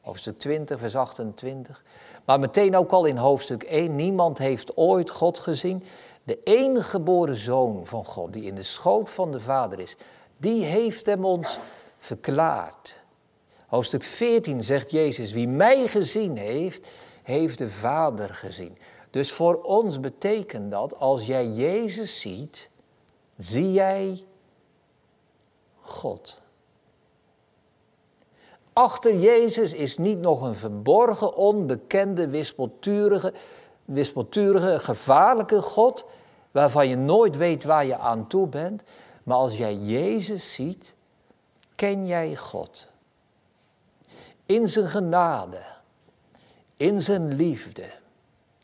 Hoofdstuk 0.00 0.38
20, 0.38 0.78
vers 0.78 0.96
28. 0.96 1.82
Maar 2.24 2.38
meteen 2.38 2.76
ook 2.76 2.90
al 2.90 3.04
in 3.04 3.16
hoofdstuk 3.16 3.62
1, 3.62 3.96
niemand 3.96 4.38
heeft 4.38 4.76
ooit 4.76 5.10
God 5.10 5.38
gezien. 5.38 5.84
De 6.24 6.38
enige 6.44 6.88
geboren 6.88 7.36
zoon 7.36 7.86
van 7.86 8.04
God, 8.04 8.32
die 8.32 8.44
in 8.44 8.54
de 8.54 8.62
schoot 8.62 9.10
van 9.10 9.32
de 9.32 9.40
Vader 9.40 9.78
is, 9.80 9.96
die 10.36 10.64
heeft 10.64 11.06
hem 11.06 11.24
ons 11.24 11.58
verklaard. 11.98 12.96
Hoofdstuk 13.66 14.04
14 14.04 14.62
zegt 14.62 14.90
Jezus, 14.90 15.32
wie 15.32 15.48
mij 15.48 15.86
gezien 15.86 16.36
heeft, 16.36 16.88
heeft 17.22 17.58
de 17.58 17.70
Vader 17.70 18.34
gezien. 18.34 18.78
Dus 19.18 19.32
voor 19.32 19.62
ons 19.62 20.00
betekent 20.00 20.70
dat, 20.70 20.98
als 20.98 21.26
jij 21.26 21.46
Jezus 21.46 22.20
ziet, 22.20 22.68
zie 23.36 23.72
jij 23.72 24.24
God. 25.80 26.40
Achter 28.72 29.18
Jezus 29.18 29.72
is 29.72 29.98
niet 29.98 30.18
nog 30.18 30.42
een 30.42 30.54
verborgen, 30.54 31.34
onbekende, 31.34 32.28
wispelturige, 32.28 33.32
wispelturige, 33.84 34.78
gevaarlijke 34.78 35.62
God, 35.62 36.04
waarvan 36.50 36.88
je 36.88 36.96
nooit 36.96 37.36
weet 37.36 37.64
waar 37.64 37.86
je 37.86 37.98
aan 37.98 38.26
toe 38.26 38.48
bent. 38.48 38.82
Maar 39.22 39.36
als 39.36 39.56
jij 39.56 39.74
Jezus 39.74 40.54
ziet, 40.54 40.94
ken 41.74 42.06
jij 42.06 42.36
God. 42.36 42.86
In 44.46 44.68
zijn 44.68 44.88
genade, 44.88 45.62
in 46.76 47.02
zijn 47.02 47.34
liefde. 47.34 47.97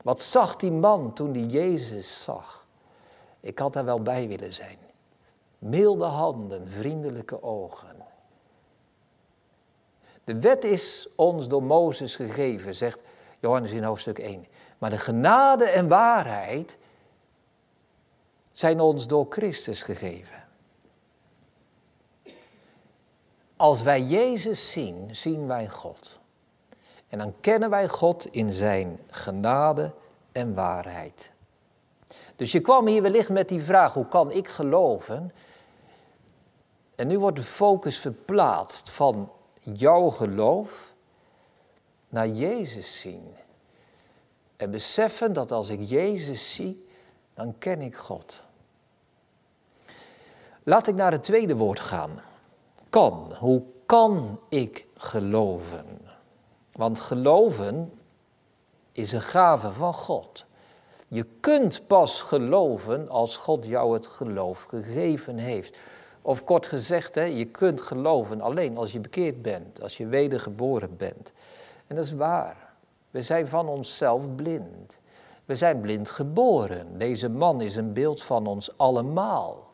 Wat 0.05 0.21
zag 0.21 0.57
die 0.57 0.73
man 0.73 1.13
toen 1.13 1.35
hij 1.35 1.43
Jezus 1.43 2.23
zag? 2.23 2.67
Ik 3.41 3.59
had 3.59 3.73
daar 3.73 3.85
wel 3.85 4.03
bij 4.03 4.29
willen 4.29 4.53
zijn. 4.53 4.79
Milde 5.59 6.05
handen, 6.05 6.69
vriendelijke 6.69 7.43
ogen. 7.43 7.97
De 10.25 10.41
wet 10.41 10.65
is 10.65 11.09
ons 11.15 11.49
door 11.49 11.63
Mozes 11.63 12.17
gegeven, 12.17 12.75
zegt 12.75 13.01
Johannes 13.41 13.71
in 13.71 13.83
hoofdstuk 13.83 14.19
1. 14.19 14.47
Maar 14.79 14.91
de 14.91 14.99
genade 14.99 15.65
en 15.65 15.89
waarheid 15.89 16.77
zijn 18.53 18.81
ons 18.81 19.07
door 19.07 19.27
Christus 19.29 19.83
gegeven. 19.83 20.45
Als 23.57 23.83
wij 23.83 24.03
Jezus 24.03 24.71
zien, 24.71 25.17
zien 25.17 25.47
wij 25.47 25.69
God. 25.69 26.19
En 27.15 27.21
dan 27.21 27.35
kennen 27.41 27.71
wij 27.71 27.89
God 27.89 28.27
in 28.31 28.53
zijn 28.53 28.99
genade 29.11 29.93
en 30.33 30.55
waarheid. 30.55 31.31
Dus 32.37 32.53
je 32.53 32.61
kwam 32.61 32.87
hier 32.87 33.03
wellicht 33.03 33.29
met 33.29 33.49
die 33.49 33.63
vraag, 33.63 33.93
hoe 33.93 34.09
kan 34.09 34.31
ik 34.31 34.49
geloven? 34.49 35.33
En 36.95 37.07
nu 37.07 37.19
wordt 37.19 37.37
de 37.37 37.43
focus 37.43 37.99
verplaatst 37.99 38.91
van 38.91 39.31
jouw 39.61 40.09
geloof 40.09 40.95
naar 42.09 42.29
Jezus 42.29 43.01
zien. 43.01 43.35
En 44.57 44.71
beseffen 44.71 45.33
dat 45.33 45.53
als 45.53 45.69
ik 45.69 45.81
Jezus 45.81 46.55
zie, 46.55 46.89
dan 47.35 47.59
ken 47.59 47.81
ik 47.81 47.97
God. 47.97 48.43
Laat 50.63 50.87
ik 50.87 50.95
naar 50.95 51.13
het 51.13 51.25
tweede 51.25 51.57
woord 51.57 51.81
gaan. 51.81 52.21
Kan. 52.91 53.33
Hoe 53.39 53.63
kan 53.87 54.41
ik 54.49 54.87
geloven? 54.97 56.04
Want 56.77 57.01
geloven 57.01 57.93
is 58.93 59.13
een 59.13 59.21
gave 59.21 59.73
van 59.73 59.95
God. 59.95 60.45
Je 61.09 61.27
kunt 61.41 61.87
pas 61.87 62.23
geloven 62.23 63.09
als 63.09 63.37
God 63.37 63.67
jou 63.67 63.95
het 63.95 64.07
geloof 64.07 64.63
gegeven 64.63 65.39
heeft. 65.39 65.77
Of 66.23 66.45
kort 66.45 66.67
gezegd, 66.67 67.15
je 67.15 67.45
kunt 67.45 67.81
geloven 67.81 68.41
alleen 68.41 68.77
als 68.77 68.93
je 68.93 69.01
bekeerd 69.01 69.43
bent, 69.43 69.83
als 69.83 69.97
je 69.97 70.07
wedergeboren 70.07 70.97
bent. 70.97 71.33
En 71.87 71.97
dat 71.97 72.05
is 72.05 72.13
waar. 72.13 72.73
We 73.11 73.23
zijn 73.23 73.47
van 73.47 73.69
onszelf 73.69 74.35
blind. 74.35 74.99
We 75.45 75.55
zijn 75.55 75.81
blind 75.81 76.11
geboren. 76.11 76.99
Deze 76.99 77.29
man 77.29 77.61
is 77.61 77.77
een 77.77 77.93
beeld 77.93 78.23
van 78.23 78.47
ons 78.47 78.79
allemaal. 78.79 79.71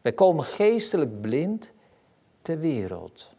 Wij 0.00 0.12
komen 0.12 0.44
geestelijk 0.44 1.20
blind 1.20 1.70
ter 2.42 2.58
wereld. 2.58 3.30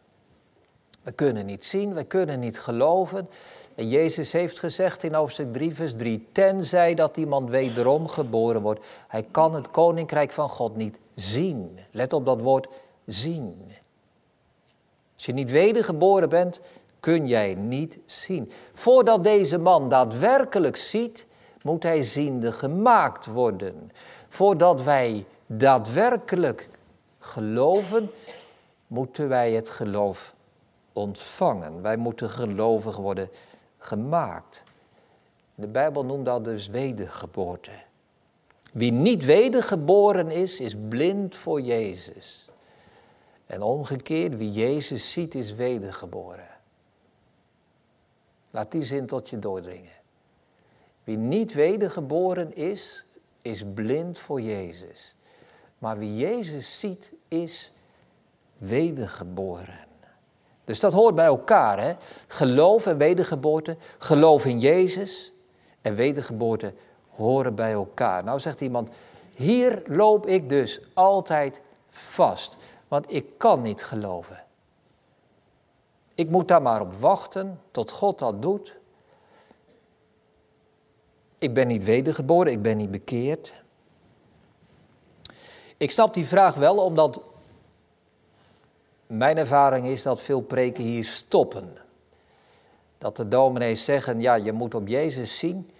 We 1.10 1.16
kunnen 1.16 1.46
niet 1.46 1.66
zien, 1.66 1.94
we 1.94 2.04
kunnen 2.04 2.40
niet 2.40 2.60
geloven. 2.60 3.30
En 3.76 3.90
Jezus 3.90 4.32
heeft 4.32 4.60
gezegd 4.60 5.04
in 5.04 5.14
hoofdstuk 5.14 5.54
3, 5.54 5.76
vers 5.76 5.96
3, 5.96 6.28
tenzij 6.32 6.94
dat 6.94 7.18
iemand 7.18 7.50
wederom 7.50 8.08
geboren 8.08 8.62
wordt, 8.62 8.86
hij 9.08 9.26
kan 9.32 9.54
het 9.54 9.72
koninkrijk 9.72 10.32
van 10.32 10.50
God 10.50 10.76
niet 10.76 11.00
zien. 11.16 11.80
Let 11.92 12.14
op 12.14 12.26
dat 12.26 12.42
woord 12.42 12.68
zien. 13.06 13.72
Als 15.16 15.26
je 15.26 15.34
niet 15.34 15.52
wedergeboren 15.52 16.30
bent, 16.30 16.60
kun 17.00 17.28
jij 17.28 17.54
niet 17.54 18.00
zien. 18.06 18.52
Voordat 18.74 19.24
deze 19.24 19.58
man 19.58 19.90
daadwerkelijk 19.90 20.78
ziet, 20.78 21.26
moet 21.62 21.84
hij 21.84 22.04
ziende 22.04 22.52
gemaakt 22.52 23.26
worden. 23.26 23.92
Voordat 24.30 24.84
wij 24.84 25.26
daadwerkelijk 25.46 26.70
geloven, 27.20 28.12
moeten 28.88 29.28
wij 29.28 29.52
het 29.52 29.70
geloof 29.70 30.38
ontvangen. 30.94 31.82
Wij 31.82 31.98
moeten 31.98 32.30
gelovig 32.30 32.98
worden 32.98 33.30
gemaakt. 33.78 34.64
De 35.56 35.68
Bijbel 35.68 36.06
noemt 36.06 36.26
dat 36.26 36.44
dus 36.44 36.68
wedergeboorte. 36.68 37.72
Wie 38.72 38.92
niet 38.92 39.26
wedergeboren 39.26 40.32
is, 40.32 40.60
is 40.60 40.76
blind 40.90 41.36
voor 41.36 41.62
Jezus. 41.62 42.50
En 43.46 43.62
omgekeerd, 43.62 44.38
wie 44.38 44.52
Jezus 44.52 45.12
ziet, 45.12 45.36
is 45.36 45.54
wedergeboren. 45.54 46.48
Laat 48.52 48.72
die 48.72 48.84
zin 48.84 49.06
tot 49.06 49.30
je 49.30 49.40
doordringen. 49.40 49.92
Wie 51.04 51.18
niet 51.18 51.54
wedergeboren 51.54 52.56
is, 52.56 53.06
is 53.42 53.64
blind 53.74 54.18
voor 54.18 54.42
Jezus. 54.42 55.16
Maar 55.78 55.98
wie 55.98 56.16
Jezus 56.16 56.80
ziet, 56.80 57.12
is 57.28 57.72
wedergeboren. 58.58 59.88
Dus 60.70 60.80
dat 60.80 60.94
hoort 60.94 61.16
bij 61.16 61.26
elkaar. 61.26 61.80
Hè? 61.80 61.94
Geloof 62.28 62.86
en 62.86 62.98
wedergeboorte, 62.98 63.78
geloof 63.98 64.46
in 64.46 64.60
Jezus 64.60 65.32
en 65.82 65.96
wedergeboorte 65.96 66.74
horen 67.10 67.56
bij 67.56 67.72
elkaar. 67.72 68.24
Nou 68.24 68.40
zegt 68.40 68.62
iemand, 68.62 68.90
hier 69.36 69.82
loop 69.86 70.28
ik 70.28 70.50
dus 70.50 70.82
altijd 70.94 71.62
vast, 71.90 72.58
want 72.88 73.06
ik 73.08 73.26
kan 73.38 73.62
niet 73.62 73.84
geloven. 73.84 74.44
Ik 76.16 76.30
moet 76.30 76.48
daar 76.48 76.62
maar 76.62 76.82
op 76.82 76.94
wachten 76.94 77.62
tot 77.72 77.92
God 77.92 78.20
dat 78.20 78.42
doet. 78.42 78.76
Ik 81.38 81.54
ben 81.54 81.68
niet 81.68 81.84
wedergeboren, 81.84 82.52
ik 82.52 82.62
ben 82.62 82.78
niet 82.78 82.92
bekeerd. 82.92 83.54
Ik 85.78 85.92
snap 85.92 86.14
die 86.14 86.28
vraag 86.28 86.56
wel, 86.56 86.78
omdat 86.78 87.22
mijn 89.10 89.38
ervaring 89.38 89.86
is 89.88 90.04
dat 90.04 90.22
veel 90.22 90.42
preken 90.42 90.84
hier 90.84 91.04
stoppen. 91.04 91.78
Dat 92.98 93.16
de 93.16 93.28
dominees 93.28 93.86
zeggen, 93.86 94.22
ja, 94.22 94.36
je 94.36 94.52
moet 94.52 94.76
op 94.76 94.88
Jezus 94.88 95.40
zien. 95.40 95.72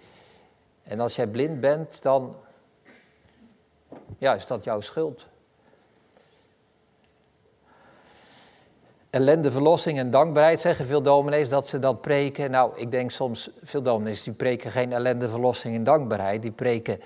En 0.82 1.00
als 1.00 1.16
jij 1.16 1.26
blind 1.26 1.60
bent, 1.60 2.02
dan 2.02 2.36
ja, 4.18 4.34
is 4.34 4.46
dat 4.46 4.64
jouw 4.64 4.80
schuld. 4.80 5.26
Ellende, 9.10 9.50
verlossing 9.50 9.98
en 9.98 10.10
dankbaarheid 10.10 10.60
zeggen 10.60 10.86
veel 10.86 11.02
dominees 11.02 11.48
dat 11.48 11.68
ze 11.68 11.78
dat 11.78 12.00
preken. 12.00 12.50
Nou, 12.50 12.72
ik 12.76 12.90
denk 12.90 13.10
soms, 13.10 13.50
veel 13.62 13.82
dominees 13.82 14.22
die 14.22 14.32
preken 14.32 14.70
geen 14.70 14.92
ellende, 14.92 15.28
verlossing 15.28 15.74
en 15.74 15.84
dankbaarheid. 15.84 16.42
Die 16.42 16.52
preken 16.52 17.00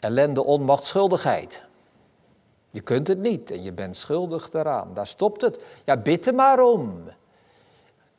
ellende, 0.00 0.44
onmacht, 0.44 0.84
schuldigheid. 0.84 1.62
Je 2.74 2.80
kunt 2.80 3.08
het 3.08 3.18
niet 3.18 3.50
en 3.50 3.62
je 3.62 3.72
bent 3.72 3.96
schuldig 3.96 4.50
daaraan. 4.50 4.94
Daar 4.94 5.06
stopt 5.06 5.40
het. 5.40 5.58
Ja, 5.84 5.96
bid 5.96 6.26
er 6.26 6.34
maar 6.34 6.60
om. 6.60 7.02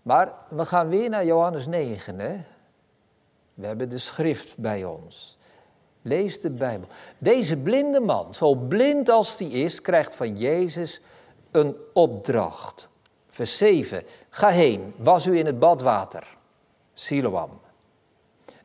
Maar 0.01 0.33
we 0.49 0.65
gaan 0.65 0.89
weer 0.89 1.09
naar 1.09 1.25
Johannes 1.25 1.67
9. 1.67 2.19
Hè? 2.19 2.37
We 3.53 3.65
hebben 3.65 3.89
de 3.89 3.97
schrift 3.97 4.57
bij 4.57 4.83
ons. 4.83 5.37
Lees 6.01 6.41
de 6.41 6.49
Bijbel. 6.49 6.87
Deze 7.17 7.57
blinde 7.57 7.99
man, 7.99 8.33
zo 8.33 8.55
blind 8.55 9.09
als 9.09 9.37
die 9.37 9.49
is, 9.49 9.81
krijgt 9.81 10.15
van 10.15 10.37
Jezus 10.37 11.01
een 11.51 11.75
opdracht. 11.93 12.87
Vers 13.29 13.57
7. 13.57 14.03
Ga 14.29 14.49
heen, 14.49 14.93
was 14.97 15.25
u 15.25 15.37
in 15.37 15.45
het 15.45 15.59
badwater. 15.59 16.37
Siloam. 16.93 17.59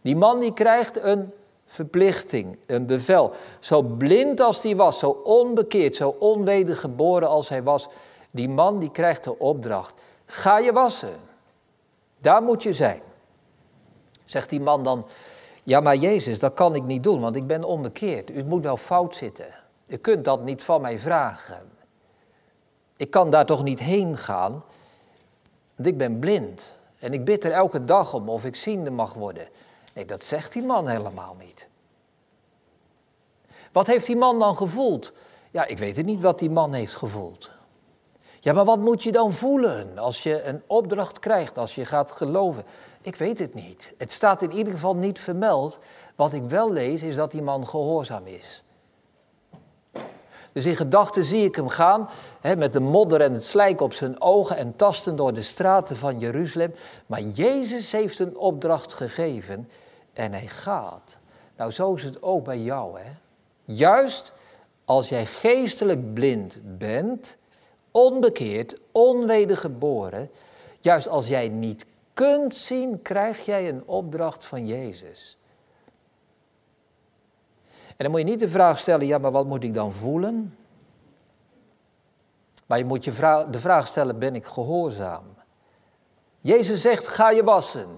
Die 0.00 0.16
man 0.16 0.40
die 0.40 0.52
krijgt 0.52 1.02
een 1.02 1.32
verplichting, 1.70 2.58
een 2.66 2.86
bevel. 2.86 3.32
Zo 3.60 3.82
blind 3.82 4.40
als 4.40 4.60
die 4.60 4.76
was, 4.76 4.98
zo 4.98 5.10
onbekeerd, 5.10 5.94
zo 5.94 6.16
onwedergeboren 6.18 7.28
als 7.28 7.48
hij 7.48 7.62
was. 7.62 7.88
Die 8.30 8.48
man 8.48 8.78
die 8.78 8.90
krijgt 8.90 9.24
de 9.24 9.38
opdracht. 9.38 9.94
Ga 10.26 10.58
je 10.58 10.72
wassen. 10.72 11.16
Daar 12.18 12.42
moet 12.42 12.62
je 12.62 12.74
zijn. 12.74 13.00
Zegt 14.24 14.48
die 14.50 14.60
man 14.60 14.84
dan, 14.84 15.06
ja 15.62 15.80
maar 15.80 15.96
Jezus, 15.96 16.38
dat 16.38 16.54
kan 16.54 16.74
ik 16.74 16.82
niet 16.82 17.02
doen, 17.02 17.20
want 17.20 17.36
ik 17.36 17.46
ben 17.46 17.64
onbekeerd. 17.64 18.30
U 18.30 18.44
moet 18.44 18.62
wel 18.62 18.76
fout 18.76 19.16
zitten. 19.16 19.54
U 19.86 19.96
kunt 19.96 20.24
dat 20.24 20.44
niet 20.44 20.62
van 20.62 20.80
mij 20.80 20.98
vragen. 20.98 21.62
Ik 22.96 23.10
kan 23.10 23.30
daar 23.30 23.46
toch 23.46 23.62
niet 23.62 23.80
heen 23.80 24.16
gaan, 24.16 24.64
want 25.76 25.88
ik 25.88 25.98
ben 25.98 26.18
blind. 26.18 26.78
En 26.98 27.12
ik 27.12 27.24
bid 27.24 27.44
er 27.44 27.52
elke 27.52 27.84
dag 27.84 28.14
om 28.14 28.28
of 28.28 28.44
ik 28.44 28.56
ziende 28.56 28.90
mag 28.90 29.14
worden. 29.14 29.48
Nee, 30.00 30.08
dat 30.08 30.24
zegt 30.24 30.52
die 30.52 30.62
man 30.62 30.88
helemaal 30.88 31.36
niet. 31.38 31.68
Wat 33.72 33.86
heeft 33.86 34.06
die 34.06 34.16
man 34.16 34.38
dan 34.38 34.56
gevoeld? 34.56 35.12
Ja, 35.50 35.64
ik 35.64 35.78
weet 35.78 35.96
het 35.96 36.06
niet 36.06 36.20
wat 36.20 36.38
die 36.38 36.50
man 36.50 36.72
heeft 36.72 36.94
gevoeld. 36.94 37.50
Ja, 38.38 38.52
maar 38.52 38.64
wat 38.64 38.78
moet 38.78 39.02
je 39.02 39.12
dan 39.12 39.32
voelen 39.32 39.98
als 39.98 40.22
je 40.22 40.42
een 40.42 40.62
opdracht 40.66 41.18
krijgt, 41.18 41.58
als 41.58 41.74
je 41.74 41.84
gaat 41.84 42.10
geloven? 42.10 42.64
Ik 43.00 43.16
weet 43.16 43.38
het 43.38 43.54
niet. 43.54 43.92
Het 43.96 44.12
staat 44.12 44.42
in 44.42 44.52
ieder 44.52 44.72
geval 44.72 44.96
niet 44.96 45.18
vermeld. 45.18 45.78
Wat 46.16 46.32
ik 46.32 46.42
wel 46.42 46.72
lees 46.72 47.02
is 47.02 47.16
dat 47.16 47.30
die 47.30 47.42
man 47.42 47.68
gehoorzaam 47.68 48.26
is. 48.26 48.62
Dus 50.52 50.66
in 50.66 50.76
gedachten 50.76 51.24
zie 51.24 51.44
ik 51.44 51.54
hem 51.54 51.68
gaan 51.68 52.08
hè, 52.40 52.56
met 52.56 52.72
de 52.72 52.80
modder 52.80 53.20
en 53.20 53.32
het 53.32 53.44
slijk 53.44 53.80
op 53.80 53.92
zijn 53.92 54.20
ogen 54.20 54.56
en 54.56 54.76
tasten 54.76 55.16
door 55.16 55.34
de 55.34 55.42
straten 55.42 55.96
van 55.96 56.18
Jeruzalem. 56.18 56.74
Maar 57.06 57.20
Jezus 57.20 57.92
heeft 57.92 58.18
een 58.18 58.36
opdracht 58.36 58.92
gegeven 58.92 59.68
en 60.12 60.32
hij 60.32 60.46
gaat. 60.46 61.18
Nou, 61.56 61.70
zo 61.70 61.94
is 61.94 62.04
het 62.04 62.22
ook 62.22 62.44
bij 62.44 62.58
jou. 62.58 63.00
Hè? 63.00 63.10
Juist 63.64 64.32
als 64.84 65.08
jij 65.08 65.26
geestelijk 65.26 66.14
blind 66.14 66.60
bent, 66.62 67.36
onbekeerd, 67.90 68.80
onwedergeboren, 68.92 70.30
juist 70.80 71.08
als 71.08 71.28
jij 71.28 71.48
niet 71.48 71.86
kunt 72.14 72.54
zien, 72.54 73.02
krijg 73.02 73.44
jij 73.44 73.68
een 73.68 73.82
opdracht 73.86 74.44
van 74.44 74.66
Jezus. 74.66 75.36
En 77.86 78.06
dan 78.06 78.10
moet 78.10 78.20
je 78.20 78.26
niet 78.26 78.40
de 78.40 78.48
vraag 78.48 78.78
stellen, 78.78 79.06
ja, 79.06 79.18
maar 79.18 79.30
wat 79.30 79.46
moet 79.46 79.64
ik 79.64 79.74
dan 79.74 79.92
voelen? 79.92 80.56
Maar 82.66 82.78
je 82.78 82.84
moet 82.84 83.04
je 83.04 83.46
de 83.50 83.60
vraag 83.60 83.86
stellen, 83.86 84.18
ben 84.18 84.34
ik 84.34 84.44
gehoorzaam? 84.44 85.24
Jezus 86.40 86.80
zegt, 86.80 87.08
ga 87.08 87.30
je 87.30 87.44
wassen 87.44 87.88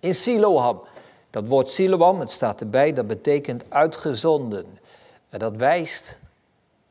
in 0.00 0.14
Siloam. 0.14 0.82
Dat 1.32 1.46
woord 1.46 1.68
Siloam, 1.68 2.20
het 2.20 2.30
staat 2.30 2.60
erbij, 2.60 2.92
dat 2.92 3.06
betekent 3.06 3.64
uitgezonden. 3.68 4.66
En 5.28 5.38
dat 5.38 5.56
wijst 5.56 6.18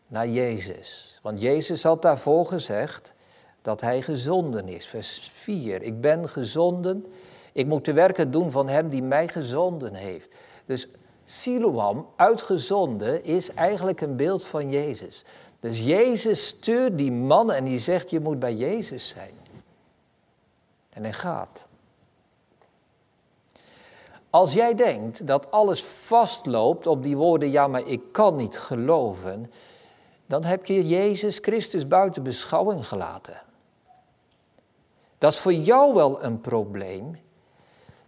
naar 0.07 0.27
Jezus. 0.27 1.19
Want 1.21 1.41
Jezus 1.41 1.83
had 1.83 2.01
daarvoor 2.01 2.45
gezegd 2.45 3.13
dat 3.61 3.81
hij 3.81 4.01
gezonden 4.01 4.67
is. 4.67 4.87
Vers 4.87 5.29
4. 5.33 5.81
Ik 5.81 6.01
ben 6.01 6.29
gezonden. 6.29 7.05
Ik 7.51 7.65
moet 7.65 7.85
de 7.85 7.93
werken 7.93 8.31
doen 8.31 8.51
van 8.51 8.67
hem 8.67 8.89
die 8.89 9.03
mij 9.03 9.27
gezonden 9.27 9.93
heeft. 9.93 10.29
Dus 10.65 10.87
Siloam, 11.25 12.07
uitgezonden, 12.15 13.23
is 13.23 13.53
eigenlijk 13.53 14.01
een 14.01 14.15
beeld 14.15 14.43
van 14.43 14.69
Jezus. 14.69 15.23
Dus 15.59 15.79
Jezus 15.79 16.47
stuurt 16.47 16.97
die 16.97 17.11
man 17.11 17.51
en 17.51 17.63
die 17.63 17.79
zegt: 17.79 18.09
Je 18.09 18.19
moet 18.19 18.39
bij 18.39 18.55
Jezus 18.55 19.07
zijn. 19.07 19.33
En 20.89 21.03
hij 21.03 21.13
gaat. 21.13 21.69
Als 24.31 24.53
jij 24.53 24.75
denkt 24.75 25.27
dat 25.27 25.51
alles 25.51 25.83
vastloopt 25.83 26.87
op 26.87 27.03
die 27.03 27.17
woorden: 27.17 27.51
Ja, 27.51 27.67
maar 27.67 27.87
ik 27.87 28.01
kan 28.11 28.35
niet 28.35 28.57
geloven. 28.57 29.51
Dan 30.25 30.43
heb 30.43 30.65
je 30.65 30.87
Jezus 30.87 31.37
Christus 31.37 31.87
buiten 31.87 32.23
beschouwing 32.23 32.87
gelaten. 32.87 33.41
Dat 35.17 35.31
is 35.31 35.39
voor 35.39 35.53
jou 35.53 35.93
wel 35.93 36.23
een 36.23 36.39
probleem. 36.39 37.19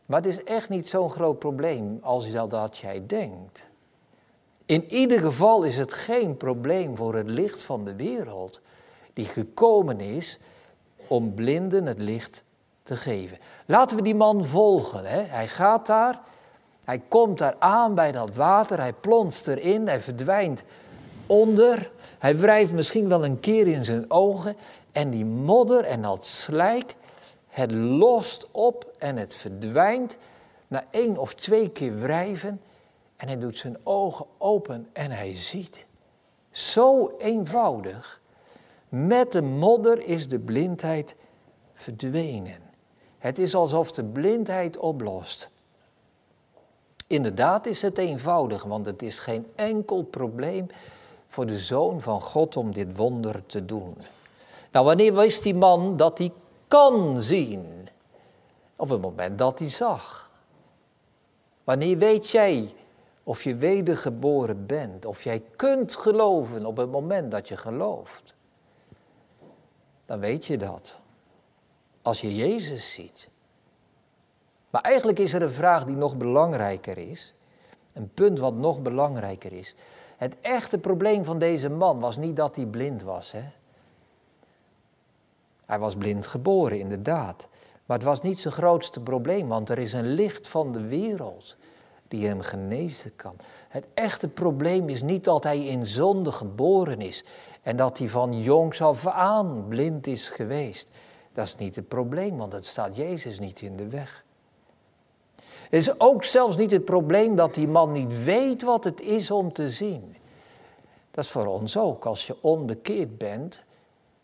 Maar 0.06 0.22
het 0.22 0.32
is 0.32 0.44
echt 0.44 0.70
niet 0.70 0.88
zo'n 0.88 1.12
groot 1.12 1.40
probleem 1.40 1.98
als 2.02 2.32
dat 2.32 2.78
jij 2.78 3.06
denkt. 3.06 3.68
In 4.66 4.94
ieder 4.94 5.20
geval 5.20 5.64
is 5.64 5.78
het 5.78 5.94
geen 5.94 6.38
probleem 6.38 6.96
voor 6.96 7.16
het 7.16 7.28
licht 7.28 7.62
van 7.62 7.86
de 7.86 7.96
wereld, 7.96 8.62
die 9.14 9.26
gekomen 9.26 10.00
is 10.00 10.40
om 11.08 11.34
blinden 11.34 11.86
het 11.86 12.00
licht 12.00 12.44
te 12.84 12.96
geven. 12.96 13.38
Laten 13.66 13.98
we 13.98 14.04
die 14.04 14.16
man 14.16 14.46
volgen. 14.46 15.06
Hè? 15.06 15.22
Hij 15.22 15.48
gaat 15.48 15.86
daar, 15.86 16.20
hij 16.84 17.02
komt 17.08 17.38
daar 17.38 17.56
aan 17.60 17.96
bij 17.96 18.12
dat 18.12 18.36
water, 18.36 18.80
hij 18.80 18.94
plonst 18.94 19.48
erin, 19.48 19.88
hij 19.88 20.02
verdwijnt 20.02 20.64
onder. 21.26 21.92
Hij 22.20 22.38
wrijft 22.38 22.74
misschien 22.74 23.10
wel 23.10 23.26
een 23.26 23.40
keer 23.40 23.68
in 23.68 23.86
zijn 23.86 24.12
ogen 24.12 24.56
en 24.92 25.10
die 25.10 25.26
modder 25.26 25.84
en 25.84 26.02
dat 26.02 26.26
slijk, 26.26 26.96
het 27.48 27.72
lost 27.72 28.48
op 28.52 28.94
en 28.98 29.18
het 29.18 29.34
verdwijnt 29.34 30.18
na 30.68 30.84
één 30.92 31.18
of 31.18 31.34
twee 31.34 31.70
keer 31.70 32.00
wrijven. 32.00 32.62
En 33.16 33.28
hij 33.28 33.40
doet 33.40 33.58
zijn 33.58 33.78
ogen 33.84 34.26
open 34.38 34.90
en 34.94 35.12
hij 35.12 35.36
ziet. 35.36 35.86
Zo 36.52 37.14
eenvoudig. 37.18 38.22
Met 38.90 39.32
de 39.32 39.42
modder 39.42 40.02
is 40.06 40.28
de 40.28 40.40
blindheid 40.40 41.16
verdwenen. 41.74 42.73
Het 43.24 43.40
is 43.40 43.56
alsof 43.56 43.92
de 43.92 44.04
blindheid 44.04 44.78
oplost. 44.78 45.50
Inderdaad 47.08 47.66
is 47.66 47.82
het 47.82 47.98
eenvoudig, 47.98 48.64
want 48.64 48.86
het 48.86 49.02
is 49.02 49.20
geen 49.20 49.48
enkel 49.56 50.04
probleem 50.04 50.68
voor 51.28 51.46
de 51.46 51.60
zoon 51.60 52.02
van 52.02 52.22
God 52.22 52.58
om 52.58 52.74
dit 52.74 52.96
wonder 52.96 53.46
te 53.46 53.66
doen. 53.66 53.98
Nou, 54.72 54.86
wanneer 54.86 55.14
wist 55.14 55.44
die 55.44 55.56
man 55.56 55.98
dat 55.98 56.18
hij 56.18 56.32
kan 56.68 57.22
zien. 57.22 57.88
Op 58.76 58.90
het 58.90 59.02
moment 59.02 59.38
dat 59.38 59.60
hij 59.60 59.70
zag. 59.70 60.32
Wanneer 61.64 61.98
weet 61.98 62.30
jij 62.30 62.74
of 63.24 63.44
je 63.44 63.56
wedergeboren 63.56 64.66
bent, 64.66 65.06
of 65.06 65.24
jij 65.24 65.44
kunt 65.56 65.96
geloven 65.96 66.66
op 66.66 66.78
het 66.78 66.92
moment 66.92 67.32
dat 67.32 67.48
je 67.48 67.58
gelooft? 67.58 68.34
Dan 70.06 70.20
weet 70.20 70.46
je 70.46 70.58
dat. 70.58 71.02
Als 72.04 72.22
je 72.22 72.36
Jezus 72.36 72.94
ziet. 72.94 73.30
Maar 74.70 74.82
eigenlijk 74.82 75.20
is 75.20 75.34
er 75.34 75.42
een 75.42 75.52
vraag 75.52 75.86
die 75.86 75.96
nog 75.96 76.18
belangrijker 76.18 76.98
is. 76.98 77.34
Een 77.94 78.10
punt 78.14 78.40
wat 78.40 78.54
nog 78.54 78.82
belangrijker 78.82 79.54
is. 79.54 79.76
Het 80.18 80.36
echte 80.42 80.78
probleem 80.78 81.24
van 81.26 81.40
deze 81.40 81.70
man 81.70 82.00
was 82.00 82.18
niet 82.18 82.36
dat 82.36 82.56
hij 82.56 82.66
blind 82.66 83.04
was. 83.04 83.32
Hè? 83.32 83.44
Hij 85.66 85.80
was 85.80 85.96
blind 85.96 86.28
geboren, 86.28 86.80
inderdaad. 86.80 87.48
Maar 87.86 87.98
het 87.98 88.06
was 88.06 88.22
niet 88.22 88.40
zijn 88.40 88.54
grootste 88.54 89.00
probleem, 89.00 89.48
want 89.48 89.70
er 89.70 89.78
is 89.78 89.94
een 89.94 90.08
licht 90.08 90.50
van 90.50 90.72
de 90.72 90.82
wereld 90.82 91.56
die 92.08 92.28
hem 92.28 92.42
genezen 92.42 93.16
kan. 93.16 93.36
Het 93.68 93.86
echte 93.94 94.28
probleem 94.28 94.90
is 94.90 95.02
niet 95.02 95.24
dat 95.24 95.44
hij 95.44 95.66
in 95.66 95.86
zonde 95.86 96.32
geboren 96.32 97.02
is 97.02 97.24
en 97.62 97.76
dat 97.76 97.98
hij 97.98 98.10
van 98.10 98.42
jongs 98.42 98.82
af 98.82 99.08
aan 99.08 99.66
blind 99.68 100.08
is 100.08 100.30
geweest. 100.30 100.90
Dat 101.34 101.46
is 101.46 101.56
niet 101.56 101.76
het 101.76 101.88
probleem, 101.88 102.38
want 102.38 102.54
het 102.54 102.66
staat 102.66 102.96
Jezus 102.96 103.40
niet 103.40 103.62
in 103.62 103.76
de 103.76 103.88
weg. 103.88 104.24
Het 105.36 105.82
is 105.82 106.00
ook 106.00 106.24
zelfs 106.24 106.58
niet 106.58 106.72
het 106.72 106.86
probleem 106.86 107.36
dat 107.36 107.54
die 107.54 107.68
man 107.68 107.92
niet 107.92 108.24
weet 108.24 108.62
wat 108.62 108.84
het 108.84 109.02
is 109.02 109.32
om 109.32 109.54
te 109.54 109.70
zien. 109.70 110.16
Dat 111.12 111.24
is 111.24 111.30
voor 111.30 111.46
ons 111.46 111.78
ook. 111.78 112.06
Als 112.06 112.28
je 112.28 112.36
onbekeerd 112.42 113.18
bent, 113.18 113.64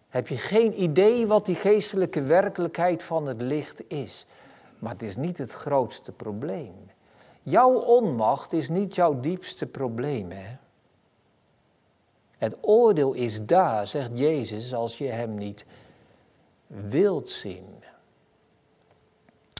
heb 0.09 0.27
je 0.27 0.37
geen 0.37 0.81
idee 0.81 1.27
wat 1.27 1.45
die 1.45 1.55
geestelijke 1.55 2.21
werkelijkheid 2.21 3.03
van 3.03 3.25
het 3.25 3.41
licht 3.41 3.81
is. 3.87 4.25
Maar 4.79 4.91
het 4.91 5.01
is 5.01 5.15
niet 5.15 5.37
het 5.37 5.51
grootste 5.51 6.11
probleem. 6.11 6.73
Jouw 7.43 7.73
onmacht 7.73 8.53
is 8.53 8.69
niet 8.69 8.95
jouw 8.95 9.19
diepste 9.19 9.65
probleem. 9.65 10.31
Hè? 10.31 10.57
Het 12.37 12.57
oordeel 12.61 13.13
is 13.13 13.45
daar, 13.45 13.87
zegt 13.87 14.09
Jezus, 14.13 14.73
als 14.73 14.97
je 14.97 15.07
hem 15.07 15.35
niet 15.35 15.65
wilt 16.69 17.29
zien. 17.29 17.83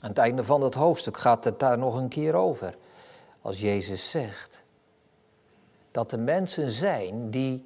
Aan 0.02 0.08
het 0.08 0.18
einde 0.18 0.44
van 0.44 0.62
het 0.62 0.74
hoofdstuk 0.74 1.16
gaat 1.16 1.44
het 1.44 1.58
daar 1.58 1.78
nog 1.78 1.94
een 1.94 2.08
keer 2.08 2.34
over. 2.34 2.76
Als 3.42 3.60
Jezus 3.60 4.10
zegt 4.10 4.62
dat 5.90 6.12
er 6.12 6.18
mensen 6.18 6.70
zijn 6.70 7.30
die 7.30 7.64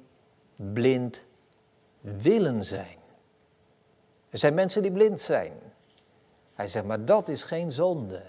blind 0.55 1.25
willen 2.01 2.63
zijn. 2.63 2.97
Er 4.29 4.37
zijn 4.37 4.53
mensen 4.53 4.81
die 4.81 4.91
blind 4.91 5.21
zijn. 5.21 5.53
Hij 6.53 6.67
zegt, 6.67 6.85
maar 6.85 7.05
dat 7.05 7.27
is 7.27 7.43
geen 7.43 7.71
zonde. 7.71 8.21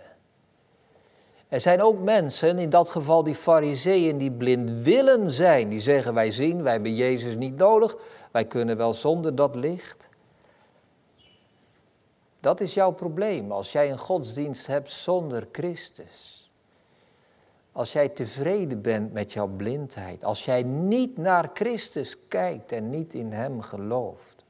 Er 1.48 1.60
zijn 1.60 1.82
ook 1.82 2.00
mensen, 2.00 2.58
in 2.58 2.70
dat 2.70 2.90
geval 2.90 3.22
die 3.22 3.34
fariseeën, 3.34 4.18
die 4.18 4.30
blind 4.30 4.70
willen 4.70 5.30
zijn. 5.30 5.68
Die 5.68 5.80
zeggen, 5.80 6.14
wij 6.14 6.30
zien, 6.30 6.62
wij 6.62 6.72
hebben 6.72 6.94
Jezus 6.94 7.34
niet 7.34 7.56
nodig. 7.56 7.96
Wij 8.30 8.44
kunnen 8.44 8.76
wel 8.76 8.92
zonder 8.92 9.34
dat 9.34 9.54
licht. 9.54 10.08
Dat 12.46 12.60
is 12.60 12.74
jouw 12.74 12.90
probleem 12.90 13.52
als 13.52 13.72
jij 13.72 13.90
een 13.90 13.98
godsdienst 13.98 14.66
hebt 14.66 14.90
zonder 14.90 15.48
Christus. 15.52 16.50
Als 17.72 17.92
jij 17.92 18.08
tevreden 18.08 18.82
bent 18.82 19.12
met 19.12 19.32
jouw 19.32 19.46
blindheid. 19.46 20.24
Als 20.24 20.44
jij 20.44 20.62
niet 20.62 21.16
naar 21.16 21.50
Christus 21.54 22.16
kijkt 22.28 22.72
en 22.72 22.90
niet 22.90 23.14
in 23.14 23.32
Hem 23.32 23.60
gelooft. 23.60 24.44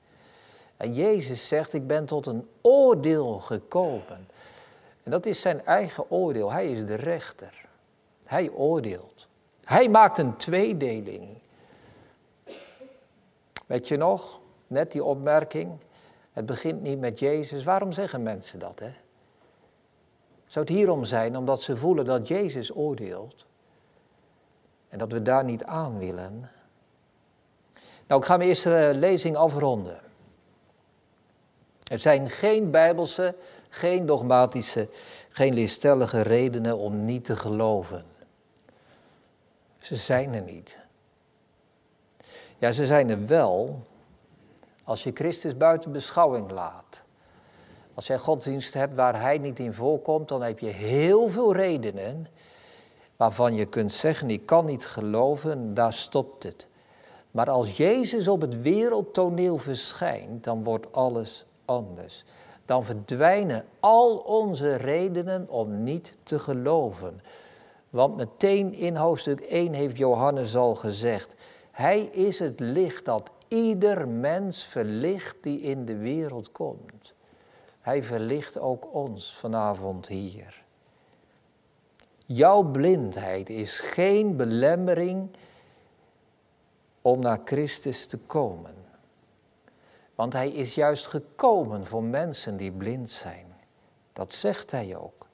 En 0.77 0.95
Jezus 0.95 1.49
zegt, 1.49 1.73
ik 1.73 1.87
ben 1.87 2.07
tot 2.07 2.27
een 2.27 2.49
oordeel 2.61 3.39
gekomen. 3.39 4.29
En 5.03 5.11
dat 5.11 5.27
is 5.27 5.41
zijn 5.41 5.65
eigen 5.65 6.11
oordeel. 6.11 6.53
Hij 6.53 6.71
is 6.71 6.87
de 6.87 6.95
rechter. 6.95 7.67
Hij 8.25 8.51
oordeelt. 8.51 9.29
Hij 9.65 9.89
maakt 9.89 10.19
een 10.19 10.37
tweedeling. 10.37 11.29
Weet 13.67 13.89
je 13.89 13.97
nog, 13.97 14.41
net 14.67 14.93
die 14.93 15.05
opmerking, 15.05 15.79
het 16.37 16.47
begint 16.47 16.83
niet 16.83 16.99
met 16.99 17.19
Jezus. 17.19 17.65
Waarom 17.65 17.93
zeggen 17.93 18.23
mensen 18.23 18.59
dat? 18.59 18.79
Hè? 18.79 18.93
Zou 20.47 20.65
het 20.65 20.75
hierom 20.75 21.05
zijn 21.05 21.37
omdat 21.37 21.63
ze 21.63 21.77
voelen 21.77 22.05
dat 22.05 22.29
Jezus 22.29 22.75
oordeelt 22.75 23.47
en 24.89 24.99
dat 24.99 25.13
we 25.13 25.23
daar 25.23 25.45
niet 25.45 25.65
aan 25.65 25.99
willen? 25.99 26.51
Nou, 28.07 28.21
ik 28.21 28.27
ga 28.27 28.37
mijn 28.37 28.49
eerste 28.49 28.93
lezing 28.95 29.37
afronden. 29.37 30.01
Er 31.83 31.99
zijn 31.99 32.31
geen 32.31 32.71
bijbelse, 32.71 33.35
geen 33.69 34.07
dogmatische, 34.07 34.89
geen 35.29 35.55
leerstellige 35.55 36.21
redenen 36.21 36.79
om 36.79 37.05
niet 37.05 37.25
te 37.25 37.37
geloven. 37.37 38.05
Ze 39.81 39.97
zijn 39.97 40.35
er 40.35 40.43
niet. 40.43 40.79
Ja, 42.59 42.73
ze 42.73 42.87
zijn 42.87 43.11
er 43.11 43.27
wel 43.27 43.87
als 44.87 45.03
je 45.03 45.11
Christus 45.15 45.57
buiten 45.57 45.93
beschouwing 45.93 46.51
laat. 46.51 47.03
Als 47.95 48.07
jij 48.07 48.19
godsdienst 48.19 48.75
hebt 48.75 48.95
waar 48.95 49.21
Hij 49.21 49.39
niet 49.39 49.59
in 49.59 49.75
voorkomt, 49.75 50.29
dan 50.29 50.43
heb 50.43 50.59
je 50.59 50.67
heel 50.67 51.29
veel 51.29 51.55
redenen 51.55 52.27
waarvan 53.17 53.55
je 53.55 53.67
kunt 53.67 53.93
zeggen, 53.93 54.31
ik 54.31 54.47
kan 54.47 54.65
niet 54.65 54.87
geloven, 54.87 55.75
daar 55.75 55.93
stopt 55.93 56.43
het. 56.43 56.67
Maar 57.31 57.51
als 57.51 57.77
Jezus 57.77 58.29
op 58.29 58.41
het 58.41 58.61
wereldtoneel 58.61 59.59
verschijnt, 59.59 60.45
dan 60.45 60.65
wordt 60.65 60.93
alles 60.93 61.45
anders. 61.65 62.25
Dan 62.67 62.85
verdwijnen 62.85 63.65
al 63.81 64.17
onze 64.17 64.75
redenen 64.75 65.49
om 65.49 65.83
niet 65.83 66.17
te 66.23 66.39
geloven. 66.39 67.21
Want 67.91 68.17
meteen 68.17 68.75
in 68.75 68.97
hoofdstuk 68.97 69.41
1 69.41 69.73
heeft 69.73 69.99
Johannes 69.99 70.57
al 70.57 70.75
gezegd, 70.75 71.35
Hij 71.71 72.01
is 72.01 72.39
het 72.39 72.61
licht 72.61 73.05
dat 73.05 73.31
ieder 73.49 74.09
mens 74.09 74.65
verlicht 74.65 75.37
die 75.41 75.61
in 75.61 75.85
de 75.85 75.97
wereld 75.97 76.53
komt. 76.53 77.15
Hij 77.81 78.03
verlicht 78.03 78.59
ook 78.59 78.95
ons 78.95 79.35
vanavond 79.35 80.09
hier. 80.09 80.65
Jouw 82.27 82.63
blindheid 82.63 83.49
is 83.51 83.81
geen 83.81 84.37
belemmering 84.37 85.29
om 87.03 87.21
naar 87.21 87.41
Christus 87.45 88.07
te 88.07 88.19
komen. 88.19 88.75
Want 90.15 90.33
hij 90.33 90.51
is 90.51 90.75
juist 90.75 91.07
gekomen 91.07 91.87
voor 91.87 92.03
mensen 92.03 92.57
die 92.57 92.73
blind 92.73 93.11
zijn. 93.11 93.47
Dat 94.13 94.35
zegt 94.35 94.71
hij 94.71 94.97
ook. 94.97 95.27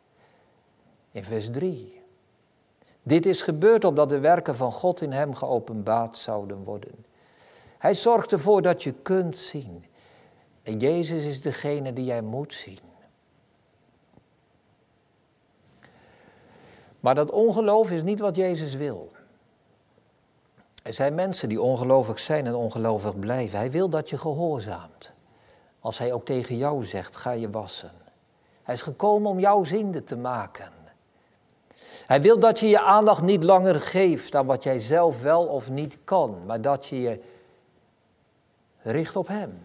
In 1.10 1.24
vers 1.24 1.50
3. 1.50 2.02
Dit 3.02 3.26
is 3.26 3.42
gebeurd 3.42 3.84
opdat 3.84 4.08
de 4.08 4.18
werken 4.18 4.56
van 4.56 4.72
God 4.72 5.00
in 5.00 5.12
hem 5.12 5.34
geopenbaard 5.34 6.16
zouden 6.16 6.64
worden. 6.64 7.04
Hij 7.82 7.94
zorgt 7.94 8.32
ervoor 8.32 8.62
dat 8.62 8.82
je 8.82 8.92
kunt 8.92 9.36
zien. 9.36 9.84
En 10.62 10.78
Jezus 10.78 11.24
is 11.24 11.42
degene 11.42 11.92
die 11.92 12.04
jij 12.04 12.22
moet 12.22 12.54
zien. 12.54 12.78
Maar 17.00 17.14
dat 17.14 17.30
ongeloof 17.30 17.90
is 17.90 18.02
niet 18.02 18.20
wat 18.20 18.36
Jezus 18.36 18.74
wil. 18.74 19.12
Er 20.82 20.94
zijn 20.94 21.14
mensen 21.14 21.48
die 21.48 21.60
ongelovig 21.60 22.18
zijn 22.18 22.46
en 22.46 22.54
ongelovig 22.54 23.18
blijven. 23.18 23.58
Hij 23.58 23.70
wil 23.70 23.88
dat 23.88 24.10
je 24.10 24.18
gehoorzaamt. 24.18 25.10
Als 25.80 25.98
hij 25.98 26.12
ook 26.12 26.24
tegen 26.24 26.56
jou 26.56 26.84
zegt, 26.84 27.16
ga 27.16 27.30
je 27.30 27.50
wassen. 27.50 27.92
Hij 28.62 28.74
is 28.74 28.82
gekomen 28.82 29.30
om 29.30 29.38
jouw 29.40 29.64
ziende 29.64 30.04
te 30.04 30.16
maken. 30.16 30.72
Hij 32.06 32.22
wil 32.22 32.38
dat 32.38 32.58
je 32.58 32.68
je 32.68 32.80
aandacht 32.80 33.22
niet 33.22 33.42
langer 33.42 33.80
geeft 33.80 34.34
aan 34.34 34.46
wat 34.46 34.62
jij 34.62 34.78
zelf 34.78 35.22
wel 35.22 35.46
of 35.46 35.70
niet 35.70 35.98
kan, 36.04 36.46
maar 36.46 36.60
dat 36.60 36.86
je 36.86 37.00
je 37.00 37.20
richt 38.82 39.16
op 39.16 39.26
Hem. 39.26 39.58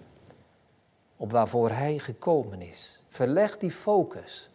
Op 1.18 1.32
waarvoor 1.32 1.70
Hij 1.70 1.98
gekomen 1.98 2.62
is. 2.62 3.02
Verleg 3.10 3.58
die 3.58 3.72
focus 3.72 4.50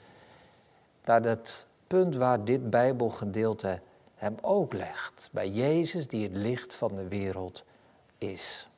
naar 1.05 1.22
het 1.22 1.66
punt 1.87 2.16
waar 2.16 2.44
dit 2.44 2.70
Bijbelgedeelte 2.70 3.81
hem 4.14 4.35
ook 4.40 4.72
legt. 4.72 5.29
Bij 5.33 5.48
Jezus 5.48 6.07
die 6.07 6.22
het 6.22 6.37
licht 6.37 6.75
van 6.75 6.94
de 6.94 7.09
wereld 7.09 7.64
is. 8.18 8.68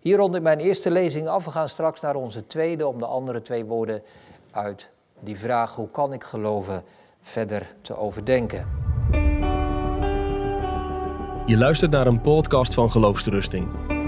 Hier 0.00 0.16
rond 0.16 0.34
ik 0.34 0.42
mijn 0.42 0.58
eerste 0.58 0.90
lezing 0.90 1.28
af. 1.28 1.44
We 1.44 1.50
gaan 1.50 1.68
straks 1.68 2.00
naar 2.00 2.14
onze 2.14 2.46
tweede 2.46 2.86
om 2.86 2.98
de 2.98 3.06
andere 3.06 3.42
twee 3.42 3.64
woorden 3.64 4.02
uit 4.50 4.90
die 5.20 5.38
vraag 5.38 5.74
hoe 5.74 5.90
kan 5.90 6.12
ik 6.12 6.24
geloven 6.24 6.84
verder 7.22 7.74
te 7.80 7.96
overdenken. 7.96 8.68
Je 11.46 11.56
luistert 11.56 11.90
naar 11.90 12.06
een 12.06 12.20
podcast 12.20 12.74
van 12.74 12.90
Geloofsterusting. 12.90 13.91